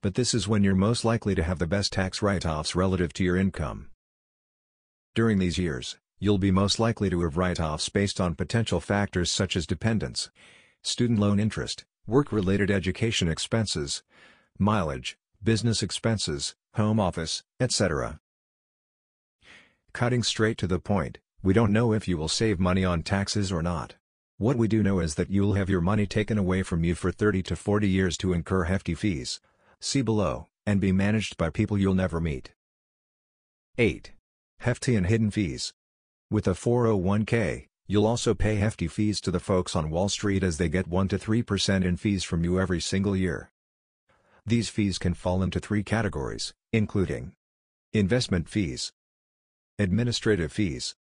But 0.00 0.14
this 0.14 0.32
is 0.32 0.46
when 0.46 0.62
you're 0.62 0.76
most 0.76 1.04
likely 1.04 1.34
to 1.34 1.42
have 1.42 1.58
the 1.58 1.66
best 1.66 1.92
tax 1.92 2.22
write-offs 2.22 2.76
relative 2.76 3.12
to 3.14 3.24
your 3.24 3.36
income. 3.36 3.90
During 5.12 5.40
these 5.40 5.58
years, 5.58 5.98
you'll 6.20 6.38
be 6.38 6.52
most 6.52 6.78
likely 6.78 7.10
to 7.10 7.22
have 7.22 7.36
write-offs 7.36 7.88
based 7.88 8.20
on 8.20 8.36
potential 8.36 8.78
factors 8.78 9.32
such 9.32 9.56
as 9.56 9.66
dependents, 9.66 10.30
student 10.82 11.18
loan 11.18 11.40
interest, 11.40 11.84
work-related 12.06 12.70
education 12.70 13.28
expenses, 13.28 14.02
mileage, 14.58 15.16
business 15.42 15.82
expenses, 15.82 16.54
home 16.74 17.00
office, 17.00 17.42
etc. 17.58 18.20
Cutting 19.92 20.22
straight 20.22 20.58
to 20.58 20.66
the 20.66 20.78
point, 20.78 21.18
We 21.44 21.52
don't 21.52 21.72
know 21.74 21.92
if 21.92 22.08
you 22.08 22.16
will 22.16 22.28
save 22.28 22.58
money 22.58 22.86
on 22.86 23.02
taxes 23.02 23.52
or 23.52 23.62
not. 23.62 23.96
What 24.38 24.56
we 24.56 24.66
do 24.66 24.82
know 24.82 24.98
is 24.98 25.14
that 25.16 25.30
you'll 25.30 25.52
have 25.52 25.68
your 25.68 25.82
money 25.82 26.06
taken 26.06 26.38
away 26.38 26.62
from 26.62 26.82
you 26.84 26.94
for 26.94 27.12
30 27.12 27.42
to 27.42 27.54
40 27.54 27.86
years 27.86 28.16
to 28.18 28.32
incur 28.32 28.64
hefty 28.64 28.94
fees. 28.94 29.40
See 29.78 30.00
below, 30.00 30.48
and 30.64 30.80
be 30.80 30.90
managed 30.90 31.36
by 31.36 31.50
people 31.50 31.76
you'll 31.76 31.92
never 31.92 32.18
meet. 32.18 32.54
8. 33.76 34.12
Hefty 34.60 34.96
and 34.96 35.06
hidden 35.06 35.30
fees. 35.30 35.74
With 36.30 36.48
a 36.48 36.52
401k, 36.52 37.66
you'll 37.86 38.06
also 38.06 38.34
pay 38.34 38.56
hefty 38.56 38.88
fees 38.88 39.20
to 39.20 39.30
the 39.30 39.40
folks 39.40 39.76
on 39.76 39.90
Wall 39.90 40.08
Street 40.08 40.42
as 40.42 40.56
they 40.56 40.68
get 40.68 40.88
1 40.88 41.08
to 41.08 41.18
3% 41.18 41.84
in 41.84 41.96
fees 41.96 42.24
from 42.24 42.42
you 42.42 42.58
every 42.58 42.80
single 42.80 43.14
year. 43.14 43.50
These 44.46 44.68
fees 44.70 44.98
can 44.98 45.14
fall 45.14 45.42
into 45.42 45.60
three 45.60 45.82
categories, 45.82 46.54
including 46.72 47.32
investment 47.92 48.48
fees, 48.48 48.92
administrative 49.78 50.52
fees, 50.52 50.94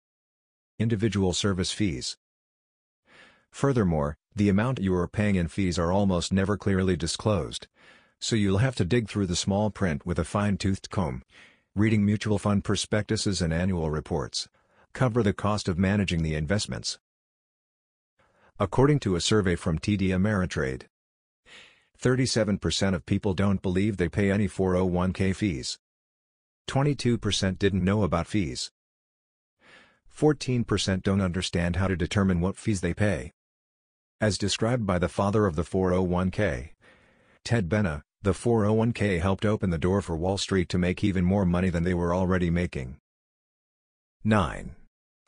individual 0.80 1.34
service 1.34 1.72
fees. 1.72 2.18
Furthermore, 3.52 4.18
the 4.36 4.50
amount 4.50 4.80
you 4.80 4.96
are 4.96 5.08
paying 5.08 5.36
in 5.36 5.48
fees 5.48 5.78
are 5.78 5.92
almost 5.92 6.34
never 6.34 6.58
clearly 6.58 6.96
disclosed, 6.96 7.68
so 8.20 8.36
you'll 8.36 8.60
have 8.60 8.76
to 8.76 8.86
dig 8.86 9.10
through 9.10 9.28
the 9.28 9.36
small 9.36 9.70
print 9.70 10.06
with 10.06 10.18
a 10.18 10.24
fine-toothed 10.24 10.90
comb. 10.90 11.22
Reading 11.76 12.06
mutual 12.06 12.38
fund 12.38 12.64
prospectuses 12.64 13.42
and 13.42 13.54
annual 13.54 13.90
reports 13.90 14.48
cover 14.94 15.24
the 15.24 15.34
cost 15.34 15.68
of 15.68 15.78
managing 15.78 16.24
the 16.24 16.36
investments. 16.36 17.00
According 18.60 19.00
to 19.00 19.16
a 19.16 19.22
survey 19.22 19.56
from 19.56 19.80
TD 19.80 20.10
Ameritrade, 20.10 20.84
37% 22.02 22.96
of 22.96 23.06
people 23.06 23.34
don't 23.34 23.62
believe 23.62 23.98
they 23.98 24.10
pay 24.10 24.32
any 24.32 24.48
401k 24.48 25.36
fees. 25.36 25.78
22% 26.68 27.60
didn't 27.60 27.84
know 27.84 28.04
about 28.04 28.28
fees. 28.28 28.72
14% 30.16 31.04
don't 31.04 31.22
understand 31.22 31.76
how 31.76 31.88
to 31.88 31.96
determine 31.96 32.42
what 32.42 32.58
fees 32.58 32.82
they 32.82 32.94
pay. 32.94 33.34
As 34.20 34.38
described 34.38 34.86
by 34.86 35.00
the 35.00 35.10
father 35.10 35.46
of 35.46 35.56
the 35.56 35.64
401k, 35.64 36.70
Ted 37.44 37.70
Benna, 37.70 38.04
the 38.22 38.34
401k 38.34 39.20
helped 39.20 39.46
open 39.46 39.72
the 39.72 39.78
door 39.80 40.02
for 40.02 40.16
Wall 40.16 40.38
Street 40.38 40.70
to 40.70 40.78
make 40.78 41.04
even 41.04 41.26
more 41.26 41.46
money 41.46 41.70
than 41.70 41.84
they 41.84 41.94
were 41.94 42.14
already 42.14 42.52
making. 42.52 42.98
9. 44.24 44.76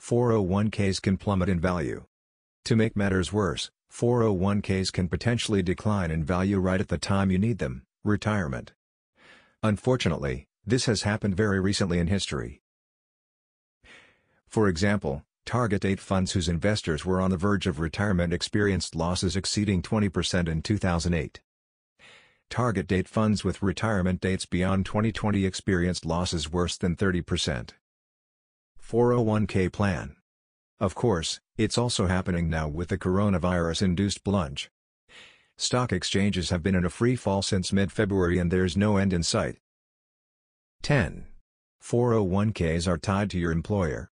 401ks 0.03 1.01
can 1.01 1.15
plummet 1.15 1.47
in 1.47 1.61
value. 1.61 2.03
To 2.65 2.75
make 2.75 2.97
matters 2.97 3.31
worse, 3.31 3.71
401ks 3.89 4.91
can 4.91 5.07
potentially 5.07 5.63
decline 5.63 6.11
in 6.11 6.25
value 6.25 6.59
right 6.59 6.81
at 6.81 6.89
the 6.89 6.97
time 6.97 7.31
you 7.31 7.39
need 7.39 7.59
them, 7.59 7.83
retirement. 8.03 8.73
Unfortunately, 9.61 10.45
this 10.65 10.87
has 10.87 11.03
happened 11.03 11.37
very 11.37 11.61
recently 11.61 11.99
in 11.99 12.07
history. 12.07 12.61
For 14.45 14.67
example, 14.67 15.23
target 15.45 15.83
date 15.83 16.01
funds 16.01 16.33
whose 16.33 16.49
investors 16.49 17.05
were 17.05 17.21
on 17.21 17.31
the 17.31 17.37
verge 17.37 17.65
of 17.65 17.79
retirement 17.79 18.33
experienced 18.33 18.95
losses 18.95 19.37
exceeding 19.37 19.81
20% 19.81 20.49
in 20.49 20.61
2008. 20.61 21.39
Target 22.49 22.87
date 22.87 23.07
funds 23.07 23.45
with 23.45 23.63
retirement 23.63 24.19
dates 24.19 24.45
beyond 24.45 24.85
2020 24.85 25.45
experienced 25.45 26.05
losses 26.05 26.51
worse 26.51 26.75
than 26.75 26.97
30%. 26.97 27.69
401k 28.87 29.71
plan. 29.71 30.17
Of 30.79 30.93
course, 30.93 31.39
it's 31.57 31.77
also 31.77 32.07
happening 32.07 32.49
now 32.49 32.67
with 32.67 32.89
the 32.89 32.97
coronavirus-induced 32.97 34.23
plunge. 34.23 34.69
Stock 35.57 35.93
exchanges 35.93 36.49
have 36.49 36.61
been 36.61 36.75
in 36.75 36.83
a 36.83 36.89
free 36.89 37.15
fall 37.15 37.41
since 37.41 37.71
mid-February 37.71 38.37
and 38.37 38.51
there's 38.51 38.75
no 38.75 38.97
end 38.97 39.13
in 39.13 39.23
sight. 39.23 39.57
10. 40.81 41.25
401ks 41.81 42.87
are 42.87 42.97
tied 42.97 43.29
to 43.29 43.39
your 43.39 43.51
employer. 43.51 44.09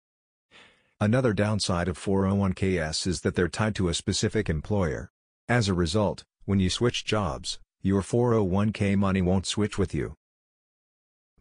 Another 0.99 1.33
downside 1.33 1.87
of 1.87 1.97
401ks 1.97 3.07
is 3.07 3.21
that 3.21 3.35
they're 3.35 3.47
tied 3.47 3.75
to 3.75 3.87
a 3.87 3.93
specific 3.93 4.49
employer. 4.49 5.11
As 5.47 5.69
a 5.69 5.73
result, 5.73 6.25
when 6.45 6.59
you 6.59 6.69
switch 6.69 7.05
jobs, 7.05 7.59
your 7.81 8.01
401k 8.01 8.97
money 8.97 9.21
won't 9.21 9.45
switch 9.45 9.77
with 9.77 9.93
you. 9.93 10.17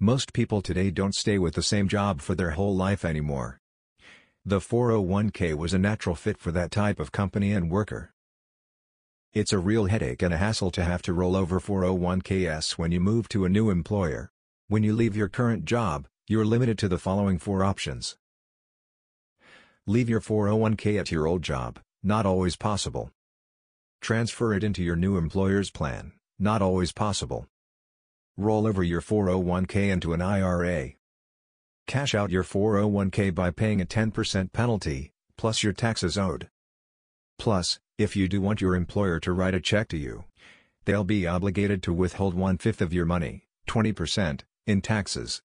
Most 0.00 0.34
people 0.34 0.60
today 0.60 0.90
don't 0.90 1.14
stay 1.14 1.38
with 1.38 1.54
the 1.54 1.62
same 1.62 1.88
job 1.88 2.20
for 2.20 2.34
their 2.34 2.50
whole 2.50 2.76
life 2.76 3.02
anymore. 3.02 3.56
The 4.44 4.58
401k 4.58 5.54
was 5.54 5.72
a 5.72 5.78
natural 5.78 6.14
fit 6.14 6.36
for 6.36 6.52
that 6.52 6.70
type 6.70 7.00
of 7.00 7.12
company 7.12 7.52
and 7.52 7.70
worker. 7.70 8.12
It's 9.32 9.54
a 9.54 9.58
real 9.58 9.86
headache 9.86 10.20
and 10.20 10.34
a 10.34 10.36
hassle 10.36 10.70
to 10.72 10.84
have 10.84 11.00
to 11.00 11.14
roll 11.14 11.34
over 11.34 11.60
401ks 11.60 12.72
when 12.72 12.92
you 12.92 13.00
move 13.00 13.26
to 13.30 13.46
a 13.46 13.48
new 13.48 13.70
employer. 13.70 14.28
When 14.68 14.82
you 14.82 14.92
leave 14.92 15.16
your 15.16 15.30
current 15.30 15.64
job, 15.64 16.06
you're 16.28 16.44
limited 16.44 16.76
to 16.80 16.88
the 16.88 16.98
following 16.98 17.38
four 17.38 17.64
options. 17.64 18.18
Leave 19.86 20.10
your 20.10 20.20
401k 20.20 21.00
at 21.00 21.10
your 21.10 21.26
old 21.26 21.40
job, 21.40 21.78
not 22.02 22.26
always 22.26 22.56
possible. 22.56 23.12
Transfer 24.02 24.52
it 24.52 24.62
into 24.62 24.82
your 24.82 24.96
new 24.96 25.16
employer's 25.16 25.70
plan, 25.70 26.12
not 26.38 26.60
always 26.60 26.92
possible. 26.92 27.46
Roll 28.36 28.66
over 28.66 28.82
your 28.82 29.00
401k 29.00 29.90
into 29.90 30.12
an 30.12 30.20
IRA. 30.20 30.90
Cash 31.86 32.14
out 32.14 32.30
your 32.30 32.42
401k 32.44 33.34
by 33.34 33.50
paying 33.50 33.80
a 33.80 33.86
10% 33.86 34.52
penalty, 34.52 35.12
plus 35.38 35.62
your 35.62 35.72
taxes 35.72 36.18
owed. 36.18 36.48
Plus, 37.38 37.78
if 37.96 38.14
you 38.14 38.28
do 38.28 38.40
want 38.40 38.60
your 38.60 38.74
employer 38.74 39.18
to 39.20 39.32
write 39.32 39.54
a 39.54 39.60
check 39.60 39.88
to 39.88 39.96
you, 39.96 40.24
they'll 40.84 41.04
be 41.04 41.26
obligated 41.26 41.82
to 41.82 41.92
withhold 41.92 42.34
one-fifth 42.34 42.82
of 42.82 42.92
your 42.92 43.06
money, 43.06 43.46
20%, 43.68 44.42
in 44.66 44.82
taxes. 44.82 45.40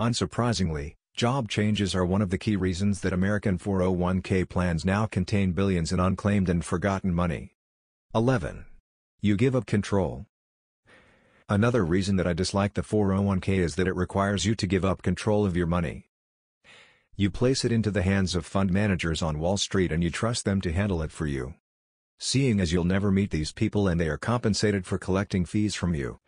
Unsurprisingly, 0.00 0.94
Job 1.14 1.50
changes 1.50 1.94
are 1.94 2.06
one 2.06 2.22
of 2.22 2.30
the 2.30 2.38
key 2.38 2.56
reasons 2.56 3.02
that 3.02 3.12
American 3.12 3.58
401k 3.58 4.48
plans 4.48 4.82
now 4.82 5.04
contain 5.04 5.52
billions 5.52 5.92
in 5.92 6.00
unclaimed 6.00 6.48
and 6.48 6.64
forgotten 6.64 7.12
money. 7.12 7.54
11. 8.14 8.64
You 9.20 9.36
give 9.36 9.54
up 9.54 9.66
control. 9.66 10.24
Another 11.52 11.84
reason 11.84 12.16
that 12.16 12.26
I 12.26 12.32
dislike 12.32 12.72
the 12.72 12.80
401k 12.80 13.58
is 13.58 13.74
that 13.74 13.86
it 13.86 13.94
requires 13.94 14.46
you 14.46 14.54
to 14.54 14.66
give 14.66 14.86
up 14.86 15.02
control 15.02 15.44
of 15.44 15.54
your 15.54 15.66
money. 15.66 16.08
You 17.14 17.30
place 17.30 17.62
it 17.62 17.70
into 17.70 17.90
the 17.90 18.00
hands 18.00 18.34
of 18.34 18.46
fund 18.46 18.72
managers 18.72 19.20
on 19.20 19.38
Wall 19.38 19.58
Street 19.58 19.92
and 19.92 20.02
you 20.02 20.08
trust 20.08 20.46
them 20.46 20.62
to 20.62 20.72
handle 20.72 21.02
it 21.02 21.12
for 21.12 21.26
you. 21.26 21.52
Seeing 22.18 22.58
as 22.58 22.72
you'll 22.72 22.84
never 22.84 23.10
meet 23.10 23.32
these 23.32 23.52
people 23.52 23.86
and 23.86 24.00
they 24.00 24.08
are 24.08 24.16
compensated 24.16 24.86
for 24.86 24.96
collecting 24.96 25.44
fees 25.44 25.74
from 25.74 25.94
you, 25.94 26.20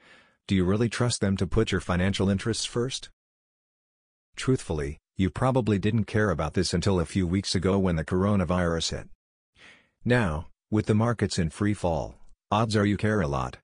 do 0.46 0.54
you 0.54 0.62
really 0.62 0.90
trust 0.90 1.22
them 1.22 1.38
to 1.38 1.46
put 1.46 1.72
your 1.72 1.80
financial 1.80 2.28
interests 2.28 2.66
first? 2.66 3.08
Truthfully, 4.36 4.98
you 5.16 5.30
probably 5.30 5.78
didn't 5.78 6.04
care 6.04 6.28
about 6.28 6.52
this 6.52 6.74
until 6.74 7.00
a 7.00 7.06
few 7.06 7.26
weeks 7.26 7.54
ago 7.54 7.78
when 7.78 7.96
the 7.96 8.04
coronavirus 8.04 8.90
hit. 8.90 9.08
Now, 10.04 10.48
with 10.70 10.84
the 10.84 10.94
markets 10.94 11.38
in 11.38 11.48
free 11.48 11.72
fall, 11.72 12.14
odds 12.50 12.76
are 12.76 12.84
you 12.84 12.98
care 12.98 13.22
a 13.22 13.26
lot. 13.26 13.56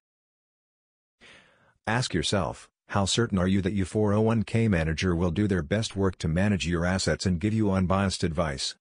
Ask 1.87 2.15
yourself, 2.15 2.69
how 2.89 3.05
certain 3.05 3.39
are 3.39 3.49
you 3.49 3.63
that 3.63 3.73
your 3.73 3.87
401k 3.87 4.69
manager 4.69 5.15
will 5.15 5.31
do 5.31 5.47
their 5.47 5.63
best 5.63 5.97
work 5.97 6.19
to 6.19 6.29
manage 6.29 6.67
your 6.67 6.85
assets 6.85 7.27
and 7.27 7.41
give 7.41 7.55
you 7.55 7.71
unbiased 7.71 8.23
advice, 8.23 8.75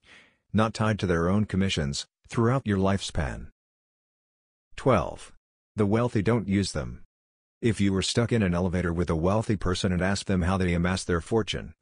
not 0.52 0.74
tied 0.74 1.00
to 1.00 1.08
their 1.08 1.30
own 1.30 1.46
commissions, 1.46 2.08
throughout 2.28 2.66
your 2.66 2.78
lifespan? 2.78 3.48
12. 4.76 5.34
The 5.76 5.86
wealthy 5.86 6.22
don't 6.22 6.48
use 6.48 6.72
them. 6.72 7.04
If 7.62 7.80
you 7.80 7.94
were 7.94 8.02
stuck 8.02 8.32
in 8.32 8.42
an 8.42 8.54
elevator 8.54 8.94
with 8.94 9.10
a 9.10 9.16
wealthy 9.16 9.56
person 9.56 9.92
and 9.92 10.02
asked 10.02 10.28
them 10.28 10.44
how 10.44 10.58
they 10.58 10.74
amassed 10.74 11.08
their 11.08 11.22
fortune, 11.22 11.74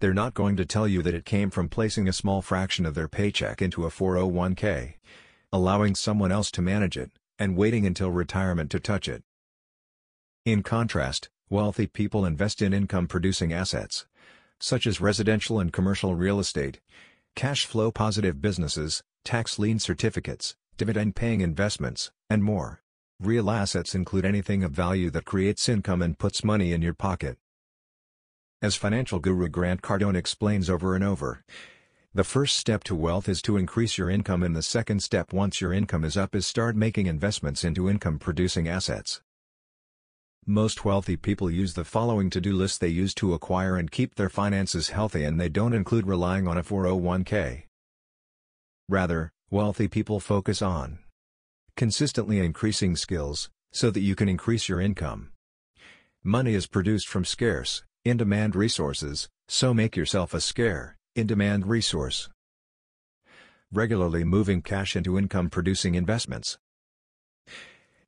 they're 0.00 0.12
not 0.12 0.34
going 0.34 0.56
to 0.56 0.66
tell 0.66 0.88
you 0.88 1.00
that 1.02 1.14
it 1.14 1.24
came 1.24 1.50
from 1.50 1.68
placing 1.68 2.08
a 2.08 2.12
small 2.12 2.42
fraction 2.42 2.84
of 2.84 2.94
their 2.94 3.08
paycheck 3.08 3.62
into 3.62 3.84
a 3.84 3.90
401k, 3.90 4.94
allowing 5.52 5.94
someone 5.94 6.32
else 6.32 6.50
to 6.50 6.62
manage 6.62 6.96
it, 6.96 7.12
and 7.38 7.56
waiting 7.56 7.86
until 7.86 8.10
retirement 8.10 8.70
to 8.70 8.80
touch 8.80 9.08
it. 9.08 9.22
In 10.44 10.64
contrast, 10.64 11.28
wealthy 11.50 11.86
people 11.86 12.26
invest 12.26 12.62
in 12.62 12.74
income-producing 12.74 13.52
assets, 13.52 14.06
such 14.58 14.88
as 14.88 15.00
residential 15.00 15.60
and 15.60 15.72
commercial 15.72 16.16
real 16.16 16.40
estate, 16.40 16.80
cash 17.36 17.64
flow 17.64 17.92
positive 17.92 18.42
businesses, 18.42 19.04
tax 19.24 19.56
lien 19.60 19.78
certificates, 19.78 20.56
dividend-paying 20.76 21.42
investments, 21.42 22.10
and 22.28 22.42
more. 22.42 22.82
Real 23.20 23.52
assets 23.52 23.94
include 23.94 24.24
anything 24.24 24.64
of 24.64 24.72
value 24.72 25.10
that 25.10 25.26
creates 25.26 25.68
income 25.68 26.02
and 26.02 26.18
puts 26.18 26.42
money 26.42 26.72
in 26.72 26.82
your 26.82 26.94
pocket. 26.94 27.38
As 28.60 28.74
financial 28.74 29.20
guru 29.20 29.48
Grant 29.48 29.80
Cardone 29.80 30.16
explains 30.16 30.68
over 30.68 30.96
and 30.96 31.04
over, 31.04 31.44
the 32.12 32.24
first 32.24 32.56
step 32.56 32.82
to 32.84 32.96
wealth 32.96 33.28
is 33.28 33.42
to 33.42 33.56
increase 33.56 33.96
your 33.96 34.10
income 34.10 34.42
and 34.42 34.56
the 34.56 34.62
second 34.62 35.04
step 35.04 35.32
once 35.32 35.60
your 35.60 35.72
income 35.72 36.02
is 36.02 36.16
up 36.16 36.34
is 36.34 36.48
start 36.48 36.74
making 36.74 37.06
investments 37.06 37.62
into 37.62 37.88
income-producing 37.88 38.66
assets. 38.66 39.20
Most 40.46 40.84
wealthy 40.84 41.16
people 41.16 41.48
use 41.48 41.74
the 41.74 41.84
following 41.84 42.28
to-do 42.28 42.52
list 42.52 42.80
they 42.80 42.88
use 42.88 43.14
to 43.14 43.32
acquire 43.32 43.76
and 43.76 43.90
keep 43.90 44.16
their 44.16 44.28
finances 44.28 44.88
healthy 44.88 45.22
and 45.22 45.40
they 45.40 45.48
don't 45.48 45.72
include 45.72 46.06
relying 46.06 46.48
on 46.48 46.58
a 46.58 46.64
401k. 46.64 47.62
Rather, 48.88 49.32
wealthy 49.50 49.86
people 49.86 50.18
focus 50.18 50.60
on 50.60 50.98
consistently 51.76 52.38
increasing 52.38 52.96
skills, 52.96 53.50
so 53.72 53.90
that 53.90 54.00
you 54.00 54.14
can 54.14 54.28
increase 54.28 54.68
your 54.68 54.80
income. 54.80 55.30
Money 56.22 56.54
is 56.54 56.66
produced 56.66 57.08
from 57.08 57.24
scarce, 57.24 57.82
in-demand 58.04 58.54
resources, 58.54 59.28
so 59.48 59.72
make 59.72 59.96
yourself 59.96 60.34
a 60.34 60.40
scare, 60.40 60.96
in-demand 61.14 61.66
resource. 61.66 62.28
Regularly 63.72 64.24
moving 64.24 64.60
cash 64.60 64.94
into 64.96 65.16
income-producing 65.16 65.94
investments. 65.94 66.58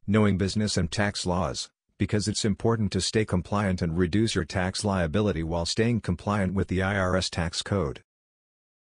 Knowing 0.06 0.36
business 0.36 0.76
and 0.76 0.90
tax 0.90 1.24
laws, 1.24 1.70
because 1.98 2.26
it's 2.28 2.44
important 2.44 2.90
to 2.92 3.00
stay 3.00 3.24
compliant 3.24 3.82
and 3.82 3.96
reduce 3.96 4.34
your 4.34 4.44
tax 4.44 4.84
liability 4.84 5.42
while 5.42 5.66
staying 5.66 6.00
compliant 6.00 6.54
with 6.54 6.68
the 6.68 6.80
IRS 6.80 7.30
tax 7.30 7.62
code. 7.62 8.02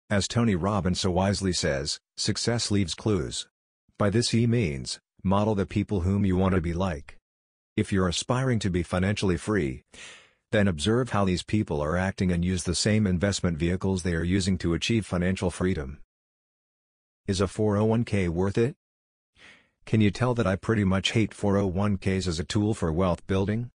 As 0.09 0.29
Tony 0.29 0.55
Robbins 0.55 1.01
so 1.01 1.11
wisely 1.11 1.53
says, 1.53 1.99
success 2.17 2.71
leaves 2.71 2.95
clues. 2.95 3.49
By 3.99 4.11
this 4.11 4.31
he 4.31 4.47
means, 4.47 5.01
model 5.23 5.55
the 5.55 5.67
people 5.67 6.01
whom 6.01 6.25
you 6.25 6.37
want 6.37 6.55
to 6.55 6.61
be 6.61 6.75
like. 6.75 7.17
If 7.77 7.93
you're 7.93 8.09
aspiring 8.09 8.59
to 8.61 8.71
be 8.71 8.83
financially 8.83 9.37
free, 9.37 9.85
then 10.51 10.69
observe 10.69 11.11
how 11.11 11.25
these 11.25 11.43
people 11.43 11.81
are 11.81 11.97
acting 11.97 12.31
and 12.31 12.45
use 12.45 12.65
the 12.65 12.75
same 12.75 13.07
investment 13.07 13.57
vehicles 13.57 14.03
they 14.03 14.15
are 14.15 14.23
using 14.23 14.59
to 14.59 14.75
achieve 14.75 15.07
financial 15.07 15.51
freedom. 15.51 15.99
Is 17.27 17.41
a 17.41 17.45
401k 17.45 18.29
worth 18.29 18.59
it? 18.59 18.75
Can 19.85 20.01
you 20.01 20.11
tell 20.11 20.35
that 20.35 20.47
I 20.47 20.57
pretty 20.57 20.85
much 20.85 21.13
hate 21.13 21.33
401ks 21.33 22.27
as 22.27 22.39
a 22.39 22.45
tool 22.45 22.75
for 22.75 22.93
wealth 22.93 23.27
building? 23.27 23.71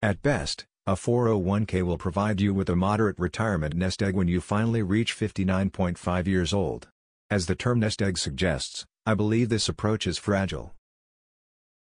At 0.00 0.22
best, 0.22 0.66
a 0.86 0.92
401k 0.92 1.82
will 1.82 1.98
provide 1.98 2.40
you 2.40 2.54
with 2.54 2.68
a 2.68 2.76
moderate 2.76 3.18
retirement 3.18 3.74
nest 3.74 4.02
egg 4.02 4.14
when 4.14 4.28
you 4.28 4.40
finally 4.40 4.82
reach 4.82 5.16
59.5 5.16 6.26
years 6.26 6.52
old. 6.52 6.88
As 7.28 7.46
the 7.46 7.56
term 7.56 7.80
nest 7.80 8.00
egg 8.00 8.18
suggests, 8.18 8.84
I 9.04 9.14
believe 9.14 9.48
this 9.48 9.68
approach 9.68 10.06
is 10.06 10.18
fragile. 10.18 10.74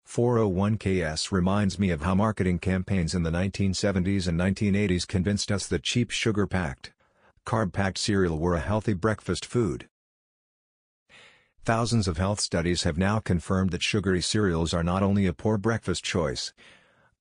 401ks 0.07 1.33
reminds 1.33 1.79
me 1.79 1.91
of 1.91 2.03
how 2.03 2.15
marketing 2.15 2.59
campaigns 2.59 3.15
in 3.15 3.23
the 3.23 3.31
1970s 3.31 4.27
and 4.29 4.39
1980s 4.39 5.07
convinced 5.07 5.51
us 5.51 5.67
that 5.69 5.85
cheap 5.85 6.11
sugar-packed, 6.11 6.93
carb-packed 7.47 7.99
cereal 7.99 8.39
were 8.39 8.57
a 8.57 8.61
healthy 8.61 8.93
breakfast 8.93 9.47
food. 9.47 9.89
Thousands 11.65 12.09
of 12.09 12.19
health 12.19 12.41
studies 12.41 12.83
have 12.83 12.99
now 12.99 13.21
confirmed 13.21 13.71
that 13.71 13.85
sugary 13.85 14.21
cereals 14.21 14.75
are 14.75 14.83
not 14.83 15.01
only 15.01 15.27
a 15.27 15.33
poor 15.33 15.57
breakfast 15.57 16.03
choice, 16.03 16.53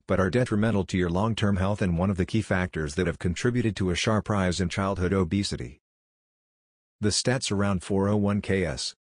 but 0.08 0.20
are 0.20 0.32
detrimental 0.32 0.84
to 0.86 0.98
your 0.98 1.12
long-term 1.12 1.58
health 1.58 1.80
and 1.80 1.96
one 1.96 2.10
of 2.10 2.18
the 2.18 2.26
key 2.26 2.42
factors 2.42 2.96
that 2.96 3.06
have 3.06 3.20
contributed 3.20 3.76
to 3.76 3.92
a 3.92 3.96
sharp 3.96 4.30
rise 4.30 4.60
in 4.60 4.68
childhood 4.68 5.14
obesity. 5.14 5.80
The 7.00 7.10
stats 7.10 7.52
around 7.52 7.82
401ks. 7.82 8.96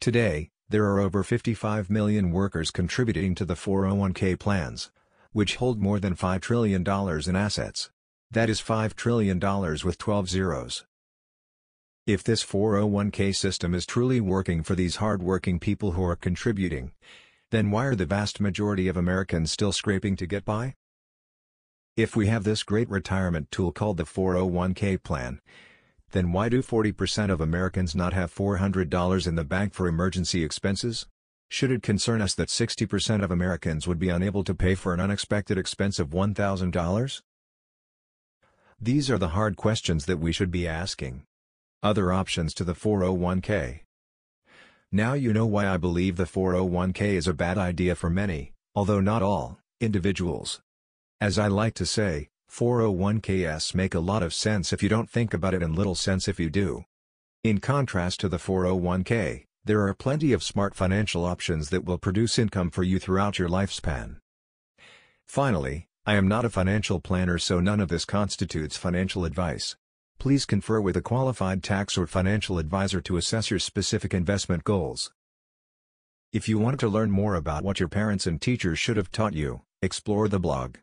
Today, 0.00 0.50
there 0.68 0.84
are 0.84 1.00
over 1.00 1.24
55 1.24 1.90
million 1.90 2.30
workers 2.30 2.70
contributing 2.70 3.34
to 3.34 3.44
the 3.44 3.54
401k 3.54 4.38
plans, 4.38 4.92
which 5.32 5.56
hold 5.56 5.80
more 5.80 5.98
than 5.98 6.14
$5 6.14 6.40
trillion 6.40 6.82
in 6.86 7.34
assets. 7.34 7.90
That 8.30 8.48
is 8.48 8.60
$5 8.60 8.94
trillion 8.94 9.40
with 9.84 9.98
12 9.98 10.28
zeros. 10.28 10.84
If 12.08 12.24
this 12.24 12.42
401k 12.42 13.36
system 13.36 13.74
is 13.74 13.84
truly 13.84 14.18
working 14.18 14.62
for 14.62 14.74
these 14.74 14.96
hard-working 14.96 15.58
people 15.58 15.92
who 15.92 16.02
are 16.04 16.16
contributing, 16.16 16.92
then 17.50 17.70
why 17.70 17.84
are 17.84 17.94
the 17.94 18.06
vast 18.06 18.40
majority 18.40 18.88
of 18.88 18.96
Americans 18.96 19.52
still 19.52 19.72
scraping 19.72 20.16
to 20.16 20.26
get 20.26 20.42
by? 20.42 20.74
If 21.98 22.16
we 22.16 22.28
have 22.28 22.44
this 22.44 22.62
great 22.62 22.88
retirement 22.88 23.50
tool 23.50 23.72
called 23.72 23.98
the 23.98 24.04
401k 24.04 25.02
plan, 25.02 25.42
then 26.12 26.32
why 26.32 26.48
do 26.48 26.62
40% 26.62 27.28
of 27.30 27.42
Americans 27.42 27.94
not 27.94 28.14
have 28.14 28.34
$400 28.34 29.26
in 29.26 29.34
the 29.34 29.44
bank 29.44 29.74
for 29.74 29.86
emergency 29.86 30.42
expenses? 30.42 31.06
Should 31.50 31.70
it 31.70 31.82
concern 31.82 32.22
us 32.22 32.34
that 32.36 32.48
60% 32.48 33.22
of 33.22 33.30
Americans 33.30 33.86
would 33.86 33.98
be 33.98 34.08
unable 34.08 34.44
to 34.44 34.54
pay 34.54 34.74
for 34.74 34.94
an 34.94 35.00
unexpected 35.00 35.58
expense 35.58 35.98
of 35.98 36.08
$1,000? 36.08 37.22
These 38.80 39.10
are 39.10 39.18
the 39.18 39.28
hard 39.28 39.56
questions 39.56 40.06
that 40.06 40.20
we 40.20 40.32
should 40.32 40.50
be 40.50 40.66
asking. 40.66 41.24
Other 41.80 42.12
options 42.12 42.54
to 42.54 42.64
the 42.64 42.74
401k. 42.74 43.80
Now 44.90 45.12
you 45.12 45.32
know 45.32 45.46
why 45.46 45.68
I 45.68 45.76
believe 45.76 46.16
the 46.16 46.24
401k 46.24 47.00
is 47.14 47.28
a 47.28 47.32
bad 47.32 47.56
idea 47.56 47.94
for 47.94 48.10
many, 48.10 48.52
although 48.74 49.00
not 49.00 49.22
all, 49.22 49.60
individuals. 49.80 50.60
As 51.20 51.38
I 51.38 51.46
like 51.46 51.74
to 51.74 51.86
say, 51.86 52.30
401ks 52.50 53.76
make 53.76 53.94
a 53.94 54.00
lot 54.00 54.24
of 54.24 54.34
sense 54.34 54.72
if 54.72 54.82
you 54.82 54.88
don't 54.88 55.08
think 55.08 55.32
about 55.32 55.54
it 55.54 55.62
and 55.62 55.76
little 55.76 55.94
sense 55.94 56.26
if 56.26 56.40
you 56.40 56.50
do. 56.50 56.84
In 57.44 57.58
contrast 57.58 58.18
to 58.20 58.28
the 58.28 58.38
401k, 58.38 59.44
there 59.64 59.86
are 59.86 59.94
plenty 59.94 60.32
of 60.32 60.42
smart 60.42 60.74
financial 60.74 61.24
options 61.24 61.70
that 61.70 61.84
will 61.84 61.98
produce 61.98 62.40
income 62.40 62.70
for 62.70 62.82
you 62.82 62.98
throughout 62.98 63.38
your 63.38 63.48
lifespan. 63.48 64.16
Finally, 65.28 65.86
I 66.04 66.14
am 66.14 66.26
not 66.26 66.44
a 66.44 66.50
financial 66.50 66.98
planner 66.98 67.38
so 67.38 67.60
none 67.60 67.78
of 67.78 67.88
this 67.88 68.04
constitutes 68.04 68.76
financial 68.76 69.24
advice. 69.24 69.76
Please 70.18 70.44
confer 70.46 70.80
with 70.80 70.96
a 70.96 71.00
qualified 71.00 71.62
tax 71.62 71.96
or 71.96 72.04
financial 72.08 72.58
advisor 72.58 73.00
to 73.00 73.16
assess 73.16 73.50
your 73.50 73.60
specific 73.60 74.12
investment 74.12 74.64
goals. 74.64 75.12
If 76.32 76.48
you 76.48 76.58
want 76.58 76.80
to 76.80 76.88
learn 76.88 77.12
more 77.12 77.36
about 77.36 77.62
what 77.62 77.78
your 77.78 77.88
parents 77.88 78.26
and 78.26 78.40
teachers 78.40 78.80
should 78.80 78.96
have 78.96 79.12
taught 79.12 79.34
you, 79.34 79.62
explore 79.80 80.26
the 80.26 80.40
blog. 80.40 80.78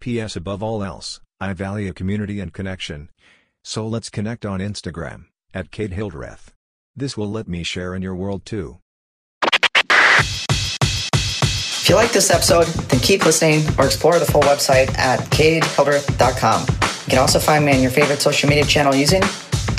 P.S. 0.00 0.34
Above 0.34 0.60
all 0.60 0.82
else, 0.82 1.20
I 1.40 1.52
value 1.52 1.92
community 1.92 2.40
and 2.40 2.52
connection. 2.52 3.10
So 3.62 3.86
let's 3.86 4.10
connect 4.10 4.44
on 4.44 4.58
Instagram, 4.58 5.26
at 5.54 5.70
Kate 5.70 5.92
Hildreth. 5.92 6.52
This 6.96 7.16
will 7.16 7.30
let 7.30 7.46
me 7.46 7.62
share 7.62 7.94
in 7.94 8.02
your 8.02 8.16
world 8.16 8.44
too. 8.44 8.78
If 11.82 11.88
you 11.88 11.94
like 11.94 12.10
this 12.10 12.30
episode, 12.32 12.66
then 12.88 12.98
keep 12.98 13.24
listening 13.24 13.62
or 13.78 13.86
explore 13.86 14.18
the 14.18 14.26
full 14.26 14.42
website 14.42 14.98
at 14.98 15.20
katehildreth.com. 15.30 16.95
You 17.06 17.10
can 17.10 17.18
also 17.20 17.38
find 17.38 17.64
me 17.64 17.72
on 17.72 17.80
your 17.80 17.92
favorite 17.92 18.20
social 18.20 18.48
media 18.48 18.64
channel 18.64 18.92
using 18.92 19.22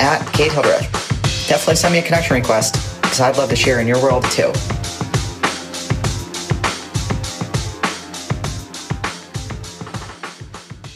at 0.00 0.24
Kate 0.32 0.50
Hildreth. 0.50 0.90
Definitely 1.46 1.76
send 1.76 1.92
me 1.92 1.98
a 1.98 2.02
connection 2.02 2.36
request 2.36 2.74
because 3.02 3.20
I'd 3.20 3.36
love 3.36 3.50
to 3.50 3.56
share 3.56 3.80
in 3.80 3.86
your 3.86 4.02
world 4.02 4.24
too. 4.30 4.50